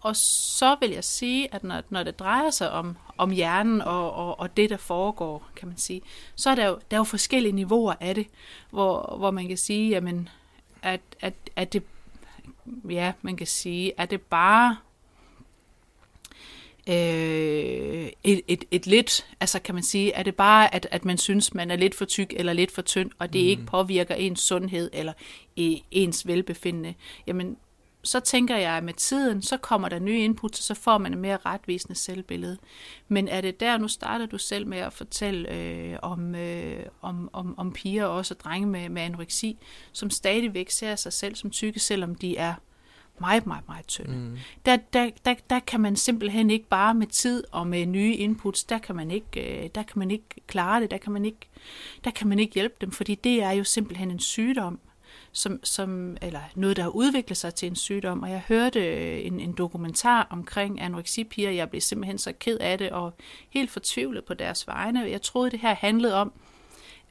Og 0.00 0.16
så 0.16 0.76
vil 0.80 0.90
jeg 0.90 1.04
sige, 1.04 1.54
at 1.54 1.64
når, 1.64 1.82
når 1.90 2.02
det 2.02 2.18
drejer 2.18 2.50
sig 2.50 2.70
om, 2.70 2.96
om 3.16 3.30
hjernen 3.30 3.82
og, 3.82 4.12
og, 4.12 4.40
og 4.40 4.56
det, 4.56 4.70
der 4.70 4.76
foregår, 4.76 5.48
kan 5.56 5.68
man 5.68 5.76
sige, 5.76 6.02
så 6.34 6.50
er 6.50 6.54
der 6.54 6.66
jo, 6.66 6.78
der 6.90 6.96
er 6.96 7.00
jo 7.00 7.04
forskellige 7.04 7.52
niveauer 7.52 7.94
af 8.00 8.14
det, 8.14 8.26
hvor, 8.70 9.16
hvor 9.18 9.30
man 9.30 9.48
kan 9.48 9.56
sige, 9.56 9.88
jamen, 9.88 10.28
at, 10.82 11.00
at, 11.20 11.34
at 11.56 11.72
det, 11.72 11.82
ja, 12.88 13.12
man 13.22 13.36
kan 13.36 13.46
sige, 13.46 14.00
at 14.00 14.10
det 14.10 14.20
bare 14.20 14.76
øh, 16.88 18.08
et, 18.24 18.40
et, 18.48 18.64
et 18.70 18.86
lidt, 18.86 19.26
altså 19.40 19.58
kan 19.58 19.74
man 19.74 19.84
sige, 19.84 20.12
er 20.12 20.22
det 20.22 20.34
bare, 20.34 20.74
at, 20.74 20.88
at 20.90 21.04
man 21.04 21.18
synes, 21.18 21.54
man 21.54 21.70
er 21.70 21.76
lidt 21.76 21.94
for 21.94 22.04
tyk 22.04 22.34
eller 22.36 22.52
lidt 22.52 22.70
for 22.70 22.82
tynd, 22.82 23.10
og 23.18 23.32
det 23.32 23.42
mm. 23.42 23.48
ikke 23.48 23.66
påvirker 23.66 24.14
ens 24.14 24.40
sundhed 24.40 24.90
eller 24.92 25.12
ens 25.90 26.26
velbefindende, 26.26 26.94
jamen 27.26 27.56
så 28.04 28.20
tænker 28.20 28.56
jeg, 28.56 28.72
at 28.72 28.84
med 28.84 28.94
tiden, 28.94 29.42
så 29.42 29.56
kommer 29.56 29.88
der 29.88 29.98
nye 29.98 30.24
input, 30.24 30.50
og 30.50 30.62
så 30.62 30.74
får 30.74 30.98
man 30.98 31.12
et 31.12 31.18
mere 31.18 31.38
retvisende 31.46 31.94
selvbillede. 31.94 32.58
Men 33.08 33.28
er 33.28 33.40
det 33.40 33.60
der, 33.60 33.78
nu 33.78 33.88
starter 33.88 34.26
du 34.26 34.38
selv 34.38 34.66
med 34.66 34.78
at 34.78 34.92
fortælle 34.92 35.52
øh, 35.52 35.98
om, 36.02 36.34
øh, 36.34 36.86
om, 37.02 37.30
om, 37.32 37.58
om 37.58 37.72
piger 37.72 38.04
og 38.04 38.16
også 38.16 38.34
drenge 38.34 38.68
med, 38.68 38.88
med 38.88 39.02
anoreksi, 39.02 39.58
som 39.92 40.10
stadigvæk 40.10 40.70
ser 40.70 40.96
sig 40.96 41.12
selv 41.12 41.34
som 41.34 41.50
tykke, 41.50 41.80
selvom 41.80 42.14
de 42.14 42.36
er 42.36 42.54
meget, 43.20 43.46
meget, 43.46 43.64
meget 43.68 43.86
tynde. 43.86 44.16
Mm. 44.16 44.38
Der, 44.66 44.76
der, 44.76 45.10
der, 45.24 45.34
der 45.50 45.60
kan 45.60 45.80
man 45.80 45.96
simpelthen 45.96 46.50
ikke 46.50 46.68
bare 46.68 46.94
med 46.94 47.06
tid 47.06 47.44
og 47.52 47.66
med 47.66 47.86
nye 47.86 48.14
inputs, 48.14 48.64
der 48.64 48.78
kan 48.78 48.96
man 48.96 49.10
ikke, 49.10 49.62
øh, 49.64 49.70
der 49.74 49.82
kan 49.82 49.98
man 49.98 50.10
ikke 50.10 50.26
klare 50.46 50.80
det, 50.80 50.90
der 50.90 50.98
kan 50.98 51.12
man 51.12 51.24
ikke, 51.24 51.48
der 52.04 52.10
kan 52.10 52.28
man 52.28 52.38
ikke 52.38 52.54
hjælpe 52.54 52.74
dem, 52.80 52.90
fordi 52.90 53.14
det 53.14 53.42
er 53.42 53.50
jo 53.50 53.64
simpelthen 53.64 54.10
en 54.10 54.20
sygdom, 54.20 54.78
som, 55.32 55.60
som, 55.64 56.16
eller 56.22 56.40
noget, 56.54 56.76
der 56.76 56.82
har 56.82 56.90
udviklet 56.90 57.36
sig 57.36 57.54
til 57.54 57.68
en 57.68 57.76
sygdom. 57.76 58.22
Og 58.22 58.30
jeg 58.30 58.42
hørte 58.48 58.80
øh, 58.80 59.26
en, 59.26 59.40
en 59.40 59.52
dokumentar 59.52 60.26
omkring 60.30 60.80
anoreksipiger. 60.80 61.50
Jeg 61.50 61.70
blev 61.70 61.80
simpelthen 61.80 62.18
så 62.18 62.32
ked 62.32 62.58
af 62.58 62.78
det 62.78 62.90
og 62.90 63.14
helt 63.50 63.70
fortvivlet 63.70 64.24
på 64.24 64.34
deres 64.34 64.66
vegne. 64.66 65.10
Jeg 65.10 65.22
troede, 65.22 65.50
det 65.50 65.60
her 65.60 65.74
handlede 65.74 66.14
om, 66.14 66.32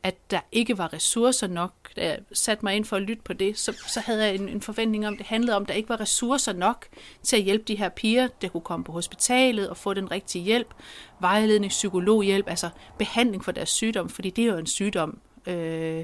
at 0.04 0.32
der 0.32 0.40
ikke 0.52 0.78
var 0.78 0.94
ressourcer 0.94 1.48
nok. 1.48 1.72
Da 1.96 2.08
jeg 2.08 2.20
satte 2.34 2.66
mig 2.66 2.76
ind 2.76 2.86
for 2.86 2.96
at 2.96 3.02
lytte 3.02 3.24
på 3.24 3.34
det, 3.34 3.58
så, 3.58 3.72
så 3.88 4.00
havde 4.00 4.26
jeg 4.26 4.36
en, 4.36 4.50
en 4.50 4.62
forventning 4.62 5.08
om, 5.08 5.18
det 5.18 5.26
handlede 5.26 5.56
om, 5.56 5.62
at 5.62 5.68
der 5.68 5.74
ikke 5.74 5.90
var 5.90 6.00
ressourcer 6.00 6.54
nok 6.54 6.88
til 7.24 7.36
at 7.36 7.44
hjælpe 7.44 7.64
de 7.68 7.76
her 7.76 7.90
piger, 7.90 8.28
der 8.42 8.48
kunne 8.48 8.62
komme 8.62 8.84
på 8.84 8.92
hospitalet 8.92 9.70
og 9.70 9.78
få 9.78 9.94
den 9.94 10.12
rigtige 10.12 10.44
hjælp, 10.44 10.74
vejledning, 11.20 11.70
psykologhjælp, 11.70 12.50
altså 12.50 12.70
behandling 12.98 13.44
for 13.44 13.52
deres 13.52 13.70
sygdom, 13.70 14.10
fordi 14.10 14.30
det 14.30 14.44
er 14.44 14.52
jo 14.52 14.58
en 14.58 14.68
sygdom. 14.68 15.20
Øh, 15.48 16.04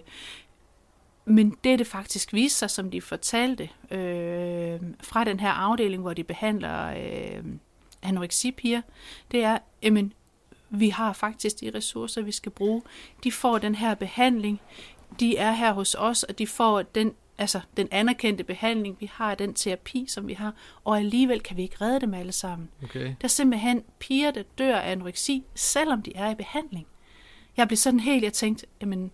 men 1.25 1.57
det, 1.63 1.79
det 1.79 1.87
faktisk 1.87 2.33
viste 2.33 2.59
sig, 2.59 2.69
som 2.69 2.91
de 2.91 3.01
fortalte 3.01 3.69
øh, 3.91 4.79
fra 5.01 5.23
den 5.23 5.39
her 5.39 5.49
afdeling, 5.51 6.01
hvor 6.01 6.13
de 6.13 6.23
behandler 6.23 6.87
øh, 6.87 7.43
anoreksipiger, 8.01 8.81
det 9.31 9.43
er, 9.43 9.57
jamen, 9.83 10.13
vi 10.73 10.89
har 10.89 11.13
faktisk 11.13 11.59
de 11.59 11.71
ressourcer, 11.75 12.21
vi 12.21 12.31
skal 12.31 12.51
bruge. 12.51 12.81
De 13.23 13.31
får 13.31 13.57
den 13.57 13.75
her 13.75 13.95
behandling. 13.95 14.61
de 15.19 15.37
er 15.37 15.51
her 15.51 15.73
hos 15.73 15.95
os, 15.99 16.23
og 16.23 16.39
de 16.39 16.47
får 16.47 16.81
den, 16.81 17.13
altså, 17.37 17.59
den 17.77 17.87
anerkendte 17.91 18.43
behandling, 18.43 18.97
vi 18.99 19.11
har, 19.13 19.35
den 19.35 19.53
terapi, 19.53 20.05
som 20.07 20.27
vi 20.27 20.33
har, 20.33 20.53
og 20.83 20.97
alligevel 20.97 21.41
kan 21.41 21.57
vi 21.57 21.61
ikke 21.61 21.75
redde 21.81 21.99
dem 21.99 22.13
alle 22.13 22.31
sammen. 22.31 22.69
Okay. 22.83 23.05
Der 23.05 23.13
er 23.23 23.27
simpelthen 23.27 23.83
piger, 23.99 24.31
der 24.31 24.43
dør 24.57 24.77
af 24.77 24.91
anoreksi, 24.91 25.43
selvom 25.55 26.01
de 26.01 26.15
er 26.15 26.31
i 26.31 26.35
behandling. 26.35 26.85
Jeg 27.57 27.67
blev 27.67 27.77
sådan 27.77 27.99
helt, 27.99 28.23
jeg 28.23 28.33
tænkte, 28.33 28.65
jamen, 28.81 29.11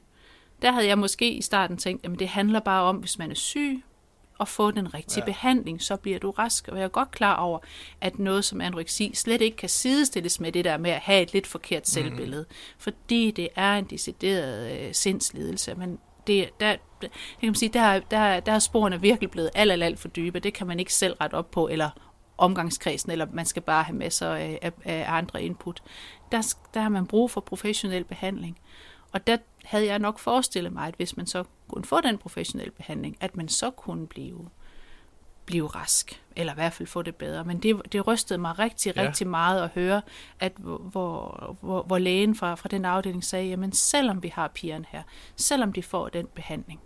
der 0.61 0.71
havde 0.71 0.87
jeg 0.87 0.97
måske 0.97 1.31
i 1.31 1.41
starten 1.41 1.77
tænkt, 1.77 2.03
jamen 2.03 2.19
det 2.19 2.27
handler 2.27 2.59
bare 2.59 2.83
om, 2.83 2.95
hvis 2.95 3.17
man 3.17 3.31
er 3.31 3.35
syg, 3.35 3.83
og 4.39 4.47
få 4.47 4.71
den 4.71 4.93
rigtige 4.93 5.19
Ja. 5.21 5.25
behandling, 5.25 5.81
så 5.81 5.95
bliver 5.95 6.19
du 6.19 6.31
rask. 6.31 6.67
Og 6.67 6.77
jeg 6.77 6.83
er 6.83 6.87
godt 6.87 7.11
klar 7.11 7.35
over, 7.35 7.59
at 8.01 8.19
noget 8.19 8.45
som 8.45 8.61
anoreksi 8.61 9.11
slet 9.15 9.41
ikke 9.41 9.57
kan 9.57 9.69
sidestilles 9.69 10.39
med 10.39 10.51
det 10.51 10.65
der 10.65 10.77
med 10.77 10.91
at 10.91 10.99
have 10.99 11.21
et 11.21 11.33
lidt 11.33 11.47
forkert 11.47 11.87
selvbillede. 11.87 12.45
Fordi 12.77 13.31
det 13.31 13.49
er 13.55 13.73
en 13.75 13.85
decideret 13.85 14.71
øh, 14.79 14.93
sindslidelse. 14.93 15.75
Men 15.75 15.99
det, 16.27 16.49
der, 16.59 16.67
jeg 16.67 17.09
kan 17.39 17.47
man 17.47 17.55
sige, 17.55 17.69
der, 17.69 17.99
der, 17.99 18.39
der 18.39 18.51
er 18.51 18.59
sporene 18.59 19.01
virkelig 19.01 19.31
blevet 19.31 19.49
alt, 19.55 19.71
alt, 19.71 19.83
alt 19.83 19.99
for 19.99 20.07
dybe. 20.07 20.39
Det 20.39 20.53
kan 20.53 20.67
man 20.67 20.79
ikke 20.79 20.93
selv 20.93 21.13
rette 21.21 21.35
op 21.35 21.51
på, 21.51 21.67
eller 21.67 21.89
omgangskredsen, 22.37 23.11
eller 23.11 23.27
man 23.33 23.45
skal 23.45 23.61
bare 23.61 23.83
have 23.83 23.95
masser 23.97 24.29
af, 24.29 24.59
af, 24.61 24.71
af 24.85 25.05
andre 25.07 25.43
input. 25.43 25.83
Der, 26.31 26.55
der 26.73 26.79
har 26.81 26.89
man 26.89 27.07
brug 27.07 27.31
for 27.31 27.41
professionel 27.41 28.03
behandling. 28.03 28.57
Og 29.11 29.27
der 29.27 29.37
havde 29.63 29.85
jeg 29.85 29.99
nok 29.99 30.19
forestillet 30.19 30.73
mig, 30.73 30.87
at 30.87 30.95
hvis 30.95 31.17
man 31.17 31.27
så 31.27 31.43
kunne 31.67 31.85
få 31.85 32.01
den 32.01 32.17
professionelle 32.17 32.71
behandling, 32.71 33.17
at 33.19 33.37
man 33.37 33.49
så 33.49 33.69
kunne 33.71 34.07
blive, 34.07 34.49
blive 35.45 35.67
rask, 35.67 36.23
eller 36.35 36.53
i 36.53 36.55
hvert 36.55 36.73
fald 36.73 36.87
få 36.87 37.01
det 37.01 37.15
bedre. 37.15 37.43
Men 37.45 37.59
det, 37.59 37.81
det 37.91 38.07
rystede 38.07 38.39
mig 38.39 38.59
rigtig, 38.59 38.93
Ja. 38.95 39.01
rigtig 39.07 39.27
meget 39.27 39.63
at 39.63 39.69
høre, 39.69 40.01
at 40.39 40.53
hvor, 40.57 41.57
hvor, 41.61 41.83
hvor, 41.83 41.97
lægen 41.97 42.35
fra, 42.35 42.55
fra 42.55 42.69
den 42.69 42.85
afdeling 42.85 43.23
sagde, 43.23 43.47
jamen 43.47 43.71
selvom 43.71 44.23
vi 44.23 44.27
har 44.27 44.47
pigerne 44.47 44.85
her, 44.89 45.03
selvom 45.35 45.73
de 45.73 45.83
får 45.83 46.09
den 46.09 46.27
behandling, 46.27 46.79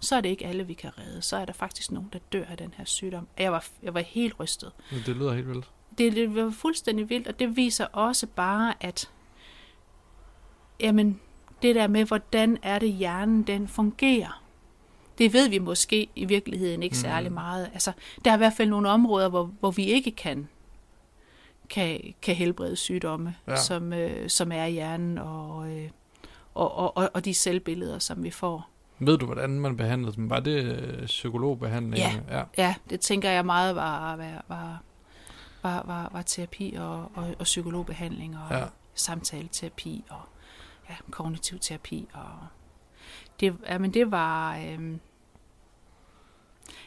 så 0.00 0.16
er 0.16 0.20
det 0.20 0.28
ikke 0.28 0.46
alle, 0.46 0.64
vi 0.66 0.74
kan 0.74 0.98
redde. 0.98 1.22
Så 1.22 1.36
er 1.36 1.44
der 1.44 1.52
faktisk 1.52 1.90
nogen, 1.92 2.08
der 2.12 2.18
dør 2.32 2.44
af 2.44 2.56
den 2.56 2.74
her 2.76 2.84
sygdom. 2.84 3.28
Jeg 3.38 3.52
var, 3.52 3.66
jeg 3.82 3.94
var 3.94 4.00
helt 4.00 4.40
rystet 4.40 4.72
Det 5.06 5.16
lyder 5.16 5.34
helt 5.34 5.48
vildt. 5.48 5.70
det, 5.98 6.12
det 6.16 6.34
var 6.34 6.50
fuldstændig 6.50 7.08
vildt, 7.10 7.28
og 7.28 7.38
det 7.38 7.56
viser 7.56 7.86
også 7.86 8.26
bare, 8.26 8.74
at 8.80 9.10
jamen, 10.80 11.20
det 11.62 11.74
der 11.74 11.86
med, 11.86 12.04
hvordan 12.04 12.58
er 12.62 12.78
det 12.78 12.92
hjernen, 12.92 13.42
den 13.42 13.68
fungerer. 13.68 14.42
Det 15.18 15.32
ved 15.32 15.48
vi 15.48 15.58
måske 15.58 16.08
i 16.16 16.24
virkeligheden 16.24 16.82
ikke 16.82 16.94
Mhm. 16.94 17.00
særlig 17.00 17.32
meget. 17.32 17.70
Altså, 17.72 17.92
der 18.24 18.30
er 18.30 18.34
i 18.34 18.38
hvert 18.38 18.52
fald 18.52 18.68
nogle 18.68 18.88
områder, 18.88 19.28
hvor, 19.28 19.50
hvor 19.60 19.70
vi 19.70 19.84
ikke 19.84 20.10
kan, 20.10 20.48
kan, 21.70 22.14
kan 22.22 22.34
helbrede 22.34 22.76
sygdomme, 22.76 23.34
Ja. 23.48 23.56
som, 23.56 23.92
øh, 23.92 24.28
som 24.28 24.52
er 24.52 24.64
i 24.64 24.70
hjernen, 24.72 25.18
og, 25.18 25.68
øh, 25.70 25.90
og, 26.54 26.96
og, 26.96 27.10
og, 27.14 27.24
de 27.24 27.34
selvbilleder, 27.34 27.98
som 27.98 28.22
vi 28.24 28.30
får. 28.30 28.68
Ved 28.98 29.18
du, 29.18 29.26
hvordan 29.26 29.50
man 29.60 29.76
behandlede 29.76 30.16
dem? 30.16 30.30
Var 30.30 30.40
det 30.40 30.64
øh, 30.64 31.06
psykologbehandling? 31.06 31.96
Ja. 31.96 32.12
ja. 32.38 32.42
Ja, 32.58 32.74
det 32.90 33.00
tænker 33.00 33.30
jeg 33.30 33.46
meget 33.46 33.76
var, 33.76 34.16
var, 34.16 34.42
var, 34.48 34.82
var, 35.62 35.82
var, 35.86 36.10
var 36.12 36.22
terapi 36.22 36.74
og, 36.78 36.98
og, 37.14 37.34
og 37.38 37.44
psykologbehandling 37.44 38.36
og 38.38 38.58
ja. 38.58 38.64
samtaleterapi 38.94 40.04
og 40.10 40.20
ja, 40.90 40.94
kognitiv 41.10 41.58
terapi. 41.58 42.08
Og 42.14 42.30
det, 43.40 43.56
ja, 43.68 43.78
men 43.78 43.94
det 43.94 44.10
var... 44.10 44.56
Øhm, 44.58 45.00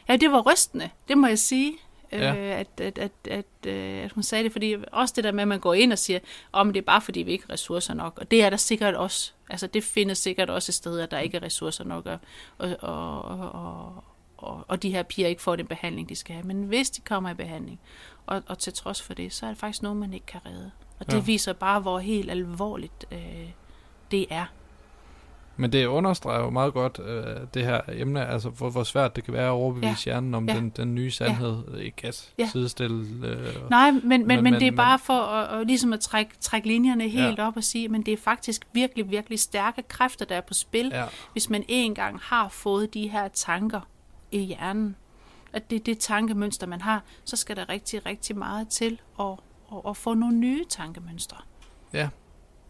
ja, 0.08 0.16
det 0.16 0.32
var 0.32 0.52
rystende, 0.52 0.90
det 1.08 1.18
må 1.18 1.26
jeg 1.26 1.38
sige. 1.38 1.78
Ja. 2.12 2.34
Øh, 2.34 2.60
at, 2.60 2.80
at, 2.80 2.98
at, 2.98 3.12
at, 3.30 3.66
øh, 3.66 4.04
at 4.04 4.12
hun 4.12 4.22
sagde 4.22 4.44
det, 4.44 4.52
fordi 4.52 4.76
også 4.92 5.14
det 5.16 5.24
der 5.24 5.32
med, 5.32 5.42
at 5.42 5.48
man 5.48 5.60
går 5.60 5.74
ind 5.74 5.92
og 5.92 5.98
siger, 5.98 6.18
om 6.52 6.72
det 6.72 6.80
er 6.80 6.84
bare 6.84 7.00
fordi, 7.00 7.20
vi 7.20 7.32
ikke 7.32 7.44
har 7.46 7.52
ressourcer 7.52 7.94
nok, 7.94 8.18
og 8.18 8.30
det 8.30 8.42
er 8.44 8.50
der 8.50 8.56
sikkert 8.56 8.94
også, 8.94 9.32
altså 9.50 9.66
det 9.66 9.84
findes 9.84 10.18
sikkert 10.18 10.50
også 10.50 10.70
et 10.70 10.74
sted, 10.74 11.00
at 11.00 11.10
der 11.10 11.18
ikke 11.18 11.36
er 11.36 11.42
ressourcer 11.42 11.84
nok, 11.84 12.06
og, 12.06 12.18
og, 12.58 12.76
og, 12.80 13.52
og, 13.52 14.04
og, 14.36 14.64
og 14.68 14.82
de 14.82 14.90
her 14.90 15.02
piger 15.02 15.28
ikke 15.28 15.42
får 15.42 15.56
den 15.56 15.66
behandling, 15.66 16.08
de 16.08 16.16
skal 16.16 16.34
have. 16.34 16.46
Men 16.46 16.62
hvis 16.62 16.90
de 16.90 17.00
kommer 17.00 17.30
i 17.30 17.34
behandling, 17.34 17.80
og, 18.26 18.42
og 18.46 18.58
til 18.58 18.72
trods 18.72 19.02
for 19.02 19.14
det, 19.14 19.32
så 19.32 19.46
er 19.46 19.50
det 19.50 19.58
faktisk 19.58 19.82
noget, 19.82 19.96
man 19.96 20.12
ikke 20.12 20.26
kan 20.26 20.40
redde. 20.46 20.70
Og 20.98 21.06
det 21.06 21.12
Ja. 21.12 21.18
ja. 21.18 21.24
viser 21.24 21.52
bare, 21.52 21.80
hvor 21.80 21.98
helt 21.98 22.30
alvorligt 22.30 23.04
øh, 23.12 23.50
det 24.10 24.26
er. 24.30 24.44
Men 25.60 25.72
det 25.72 25.86
understreger 25.86 26.40
jo 26.40 26.50
meget 26.50 26.72
godt 26.72 27.00
øh, 27.04 27.36
det 27.54 27.64
her 27.64 27.80
emne, 27.88 28.26
altså 28.26 28.48
hvor, 28.48 28.70
hvor 28.70 28.82
svært 28.82 29.16
det 29.16 29.24
kan 29.24 29.34
være 29.34 29.46
at 29.46 29.50
overbevise 29.50 29.86
ja. 29.88 29.96
hjernen 30.04 30.34
om 30.34 30.48
ja. 30.48 30.54
Ja. 30.54 30.60
den, 30.60 30.70
den 30.70 30.94
nye 30.94 31.10
sandhed, 31.10 31.62
ja. 31.74 31.78
ikke 31.78 32.08
at 32.08 32.32
ja. 32.38 32.42
Ja. 32.42 32.48
sidestille. 32.48 33.26
Øh, 33.26 33.70
Nej, 33.70 33.90
men, 33.90 34.02
men, 34.04 34.26
men, 34.26 34.44
men 34.44 34.54
det 34.54 34.66
er 34.66 34.76
bare 34.76 34.98
for 34.98 35.20
at, 35.20 35.60
at, 35.60 35.66
ligesom 35.66 35.92
at 35.92 36.00
trække, 36.00 36.32
trække 36.40 36.68
linjerne 36.68 37.08
helt 37.08 37.38
ja. 37.38 37.46
op 37.46 37.56
og 37.56 37.64
sige, 37.64 37.88
men 37.88 38.02
det 38.02 38.12
er 38.12 38.16
faktisk 38.16 38.66
virkelig, 38.72 39.10
virkelig 39.10 39.38
stærke 39.38 39.82
kræfter, 39.82 40.24
der 40.24 40.36
er 40.36 40.40
på 40.40 40.54
spil, 40.54 40.90
ja. 40.94 41.04
hvis 41.32 41.50
man 41.50 41.64
engang 41.68 42.18
har 42.22 42.48
fået 42.48 42.94
de 42.94 43.08
her 43.08 43.28
tanker 43.28 43.80
i 44.30 44.38
hjernen. 44.38 44.96
At 45.52 45.70
det 45.70 45.76
er 45.76 45.84
det 45.84 45.98
tankemønster, 45.98 46.66
man 46.66 46.80
har, 46.80 47.02
så 47.24 47.36
skal 47.36 47.56
der 47.56 47.68
rigtig, 47.68 48.06
rigtig 48.06 48.38
meget 48.38 48.68
til 48.68 49.00
at, 49.20 49.26
at, 49.72 49.78
at 49.88 49.96
få 49.96 50.14
nogle 50.14 50.36
nye 50.36 50.64
tankemønstre. 50.68 51.36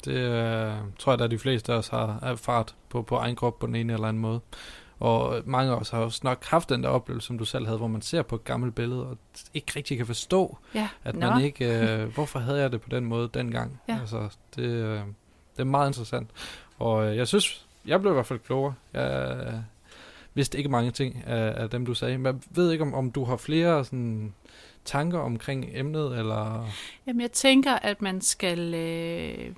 Det 0.04 0.16
øh, 0.16 0.72
tror 0.98 1.12
jeg, 1.12 1.20
at 1.20 1.30
de 1.30 1.38
fleste 1.38 1.72
af 1.72 1.76
os 1.76 1.88
har 1.88 2.18
erfaret 2.22 2.74
på, 2.88 3.02
på 3.02 3.16
egen 3.16 3.36
krop 3.36 3.58
på 3.58 3.66
den 3.66 3.74
ene 3.74 3.92
eller 3.92 4.08
anden 4.08 4.22
måde. 4.22 4.40
Og 5.00 5.42
mange 5.44 5.72
af 5.72 5.76
os 5.76 5.90
har 5.90 5.98
også 5.98 6.20
nok 6.24 6.44
haft 6.44 6.68
den 6.68 6.82
der 6.82 6.88
oplevelse, 6.88 7.26
som 7.26 7.38
du 7.38 7.44
selv 7.44 7.66
havde, 7.66 7.78
hvor 7.78 7.86
man 7.86 8.02
ser 8.02 8.22
på 8.22 8.34
et 8.34 8.44
gammelt 8.44 8.74
billede, 8.74 9.06
og 9.06 9.18
ikke 9.54 9.72
rigtig 9.76 9.96
kan 9.96 10.06
forstå, 10.06 10.58
Ja, 10.74 10.88
at 11.04 11.16
Nå. 11.16 11.30
man 11.30 11.44
ikke... 11.44 11.64
Øh, 11.64 12.08
hvorfor 12.14 12.38
havde 12.38 12.60
jeg 12.60 12.72
det 12.72 12.80
på 12.80 12.88
den 12.88 13.04
måde 13.04 13.30
dengang? 13.34 13.80
Ja. 13.88 13.98
Altså, 14.00 14.28
det, 14.56 14.62
øh, 14.62 15.00
det 15.56 15.60
er 15.60 15.64
meget 15.64 15.88
interessant. 15.88 16.30
Og 16.78 17.06
øh, 17.06 17.16
jeg 17.16 17.28
synes, 17.28 17.66
jeg 17.86 18.00
blev 18.00 18.12
i 18.12 18.14
hvert 18.14 18.26
fald 18.26 18.38
klogere. 18.38 18.74
Jeg 18.92 19.36
øh, 19.46 19.54
vidste 20.34 20.58
ikke 20.58 20.70
mange 20.70 20.90
ting 20.90 21.24
af, 21.26 21.62
af 21.62 21.70
dem, 21.70 21.86
du 21.86 21.94
sagde. 21.94 22.18
Men 22.18 22.26
jeg 22.26 22.34
ved 22.50 22.72
ikke, 22.72 22.84
om, 22.84 22.94
om 22.94 23.10
du 23.10 23.24
har 23.24 23.36
flere 23.36 23.84
sådan, 23.84 24.34
tanker 24.84 25.18
omkring 25.18 25.66
emnet, 25.72 26.18
eller... 26.18 26.68
Jamen, 27.06 27.20
jeg 27.20 27.32
tænker, 27.32 27.72
at 27.72 28.02
man 28.02 28.20
skal... 28.20 28.74
Øh... 28.74 29.50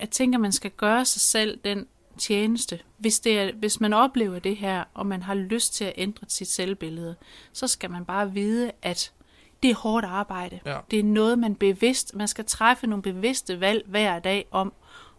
Jeg 0.00 0.10
tænker, 0.10 0.38
man 0.38 0.52
skal 0.52 0.70
gøre 0.70 1.04
sig 1.04 1.20
selv 1.20 1.58
den 1.64 1.86
tjeneste. 2.18 2.80
Hvis, 2.98 3.20
det 3.20 3.38
er, 3.38 3.52
hvis 3.52 3.80
man 3.80 3.92
oplever 3.92 4.38
det 4.38 4.56
her, 4.56 4.84
og 4.94 5.06
man 5.06 5.22
har 5.22 5.34
lyst 5.34 5.74
til 5.74 5.84
at 5.84 5.92
ændre 5.96 6.26
sit 6.28 6.48
selvbillede, 6.48 7.16
så 7.52 7.66
skal 7.66 7.90
man 7.90 8.04
bare 8.04 8.32
vide, 8.32 8.72
at 8.82 9.12
det 9.62 9.70
er 9.70 9.74
hårdt 9.74 10.06
arbejde. 10.06 10.60
Ja. 10.66 10.78
Det 10.90 10.98
er 10.98 11.04
noget, 11.04 11.38
man 11.38 11.54
bevidst... 11.54 12.14
Man 12.14 12.28
skal 12.28 12.44
træffe 12.44 12.86
nogle 12.86 13.02
bevidste 13.02 13.60
valg 13.60 13.84
hver 13.86 14.18
dag 14.18 14.46
om 14.50 14.72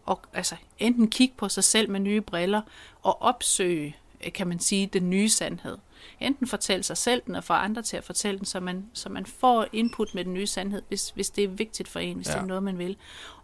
at 0.10 0.18
altså, 0.34 0.56
enten 0.80 1.10
kigge 1.10 1.36
på 1.38 1.50
sig 1.50 1.64
selv 1.64 1.90
med 1.90 2.00
nye 2.00 2.22
briller 2.22 2.62
og 3.02 3.22
opsøge, 3.22 3.96
øh, 4.26 4.34
kan 4.34 4.48
man 4.48 4.60
sige, 4.60 4.88
den 4.88 5.10
nye 5.10 5.30
sandhed. 5.30 5.78
Enten 6.20 6.48
fortælle 6.48 6.84
sig 6.84 6.98
selv 6.98 7.22
den, 7.26 7.36
og 7.36 7.44
få 7.44 7.54
andre 7.54 7.82
til 7.82 7.98
at 7.98 8.04
fortælle 8.04 8.38
den, 8.38 8.46
så 8.46 8.60
man, 8.60 8.86
så 8.94 9.10
man 9.10 9.26
får 9.26 9.66
input 9.74 10.16
med 10.16 10.26
den 10.26 10.34
nye 10.34 10.48
sandhed, 10.48 10.82
hvis, 10.88 11.10
hvis 11.10 11.30
det 11.30 11.44
er 11.44 11.48
vigtigt 11.48 11.90
for 11.90 12.00
en, 12.00 12.16
hvis 12.16 12.28
ja. 12.28 12.34
det 12.34 12.40
er 12.40 12.46
noget, 12.46 12.64
man 12.64 12.78
vil. 12.78 12.98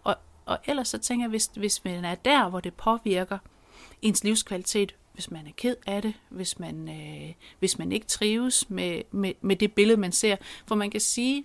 Og, 0.04 0.16
og 0.51 0.60
ellers 0.65 0.88
så 0.88 0.98
tænker 0.98 1.24
jeg, 1.25 1.29
hvis, 1.29 1.50
hvis 1.55 1.84
man 1.84 2.05
er 2.05 2.15
der, 2.15 2.50
hvor 2.50 2.60
det 2.60 2.74
påvirker 2.74 3.38
ens 4.01 4.24
livskvalitet, 4.24 4.96
hvis 5.13 5.31
man 5.31 5.48
er 5.48 5.51
ked 5.58 5.75
af 5.88 6.01
det, 6.01 6.13
hvis 6.29 6.60
man, 6.60 6.89
øh, 6.89 7.34
hvis 7.60 7.79
man 7.79 7.91
ikke 7.91 8.08
trives 8.08 8.70
med, 8.70 9.01
med, 9.12 9.34
med 9.41 9.55
det 9.55 9.74
billede, 9.74 9.98
man 10.00 10.12
ser. 10.12 10.36
For 10.65 10.75
man 10.75 10.89
kan 10.91 11.01
sige, 11.01 11.43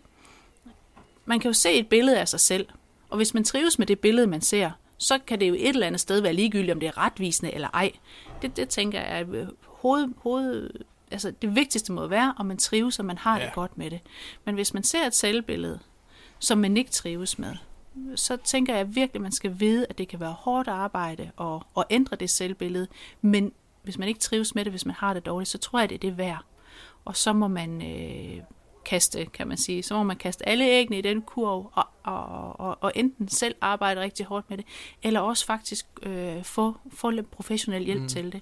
man 1.24 1.40
kan 1.40 1.48
jo 1.48 1.52
se 1.52 1.72
et 1.72 1.88
billede 1.88 2.20
af 2.20 2.28
sig 2.28 2.40
selv, 2.40 2.66
og 3.10 3.16
hvis 3.16 3.34
man 3.34 3.44
trives 3.44 3.78
med 3.78 3.86
det 3.86 3.98
billede, 4.00 4.26
man 4.26 4.40
ser, 4.40 4.70
så 4.98 5.18
kan 5.26 5.40
det 5.40 5.48
jo 5.48 5.54
et 5.54 5.68
eller 5.68 5.86
andet 5.86 6.00
sted 6.00 6.20
være 6.20 6.32
ligegyldigt, 6.32 6.72
om 6.72 6.80
det 6.80 6.86
er 6.86 6.98
retvisende 6.98 7.52
eller 7.52 7.68
ej. 7.74 7.92
Det, 8.42 8.56
det 8.56 8.68
tænker 8.68 9.00
jeg 9.00 9.20
er 9.20 9.24
øh, 9.32 9.46
hoved, 9.62 10.08
hoved, 10.16 10.70
altså 11.10 11.30
det 11.42 11.54
vigtigste 11.54 11.92
må 11.92 12.06
være, 12.06 12.34
om 12.38 12.46
man 12.46 12.56
trives, 12.56 12.98
og 12.98 13.04
man 13.04 13.18
har 13.18 13.38
Ja. 13.38 13.44
det 13.44 13.52
godt 13.54 13.78
med 13.78 13.90
det. 13.90 14.00
Men 14.44 14.54
hvis 14.54 14.74
man 14.74 14.82
ser 14.82 15.06
et 15.06 15.14
selvbillede, 15.14 15.78
som 16.38 16.58
man 16.58 16.76
ikke 16.76 16.90
trives 16.90 17.38
med, 17.38 17.54
så 18.14 18.36
tænker 18.36 18.76
jeg 18.76 18.94
virkelig, 18.94 19.14
at 19.14 19.22
man 19.22 19.32
skal 19.32 19.60
vide, 19.60 19.86
at 19.88 19.98
det 19.98 20.08
kan 20.08 20.20
være 20.20 20.32
hårdt 20.38 20.68
arbejde 20.68 21.30
at, 21.40 21.62
at 21.76 21.84
ændre 21.90 22.16
det 22.16 22.30
selvbillede. 22.30 22.86
Men 23.20 23.52
hvis 23.82 23.98
man 23.98 24.08
ikke 24.08 24.20
trives 24.20 24.54
med 24.54 24.64
det, 24.64 24.72
hvis 24.72 24.86
man 24.86 24.94
har 24.94 25.14
det 25.14 25.26
dårligt, 25.26 25.50
så 25.50 25.58
tror 25.58 25.78
jeg, 25.78 25.88
det 25.88 25.94
er 25.94 25.98
det 25.98 26.18
værd. 26.18 26.44
Og 27.04 27.16
så 27.16 27.32
må 27.32 27.48
man 27.48 27.82
øh, 27.82 28.42
kaste, 28.86 29.26
kan 29.26 29.48
man 29.48 29.56
sige, 29.56 29.82
så 29.82 29.94
må 29.94 30.02
man 30.02 30.16
kaste 30.16 30.48
alle 30.48 30.64
æggene 30.64 30.98
i 30.98 31.00
den 31.00 31.22
kurv, 31.22 31.70
og, 31.74 31.86
og, 32.02 32.60
og, 32.60 32.78
og 32.80 32.92
enten 32.94 33.28
selv 33.28 33.54
arbejde 33.60 34.00
rigtig 34.00 34.26
hårdt 34.26 34.50
med 34.50 34.58
det, 34.58 34.66
eller 35.02 35.20
også 35.20 35.46
faktisk 35.46 35.86
øh, 36.02 36.44
få, 36.44 36.76
få 36.92 37.10
lidt 37.10 37.30
professionel 37.30 37.84
hjælp 37.84 38.02
mm. 38.02 38.08
til 38.08 38.32
det. 38.32 38.40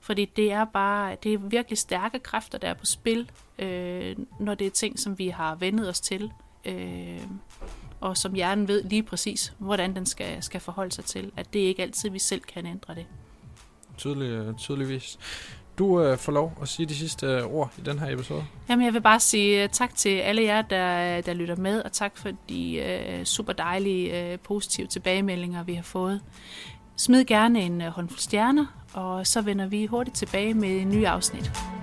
Fordi 0.00 0.24
det 0.24 0.52
er 0.52 0.64
bare, 0.64 1.16
det 1.22 1.34
er 1.34 1.38
virkelig 1.38 1.78
stærke 1.78 2.18
kræfter, 2.18 2.58
der 2.58 2.68
er 2.68 2.74
på 2.74 2.86
spil, 2.86 3.30
øh, 3.58 4.16
når 4.40 4.54
det 4.54 4.66
er 4.66 4.70
ting, 4.70 4.98
som 4.98 5.18
vi 5.18 5.28
har 5.28 5.54
vendet 5.54 5.88
os 5.88 6.00
til. 6.00 6.32
Øh, 6.64 7.20
og 8.04 8.16
som 8.16 8.34
hjernen 8.34 8.68
ved 8.68 8.82
lige 8.82 9.02
præcis, 9.02 9.52
hvordan 9.58 9.96
den 9.96 10.06
skal, 10.06 10.42
skal 10.42 10.60
forholde 10.60 10.92
sig 10.92 11.04
til. 11.04 11.32
At 11.36 11.52
det 11.52 11.58
ikke 11.58 11.82
altid, 11.82 12.10
vi 12.10 12.18
selv 12.18 12.40
kan 12.40 12.66
ændre 12.66 12.94
det. 12.94 13.06
Tydelig, 13.96 14.56
tydeligvis. 14.56 15.18
Du 15.78 16.02
øh, 16.02 16.18
får 16.18 16.32
lov 16.32 16.58
at 16.62 16.68
sige 16.68 16.86
de 16.86 16.94
sidste 16.94 17.26
øh, 17.26 17.46
ord 17.46 17.72
i 17.78 17.80
den 17.80 17.98
her 17.98 18.14
episode. 18.14 18.44
Jamen, 18.68 18.84
jeg 18.84 18.94
vil 18.94 19.00
bare 19.00 19.20
sige 19.20 19.62
øh, 19.62 19.68
tak 19.68 19.94
til 19.94 20.08
alle 20.08 20.42
jer, 20.42 20.62
der, 20.62 21.20
der 21.20 21.34
lytter 21.34 21.56
med, 21.56 21.82
og 21.82 21.92
tak 21.92 22.16
for 22.16 22.30
de 22.48 22.76
øh, 22.76 23.24
super 23.24 23.52
dejlige, 23.52 24.32
øh, 24.32 24.38
positive 24.38 24.86
tilbagemeldinger, 24.86 25.62
vi 25.62 25.74
har 25.74 25.82
fået. 25.82 26.20
Smid 26.96 27.24
gerne 27.24 27.60
en 27.60 27.82
øh, 27.82 27.88
håndfuld 27.88 28.18
stjerner, 28.18 28.66
og 28.92 29.26
så 29.26 29.40
vender 29.40 29.66
vi 29.66 29.86
hurtigt 29.86 30.16
tilbage 30.16 30.54
med 30.54 30.80
en 30.80 30.88
ny 30.88 31.04
afsnit. 31.04 31.73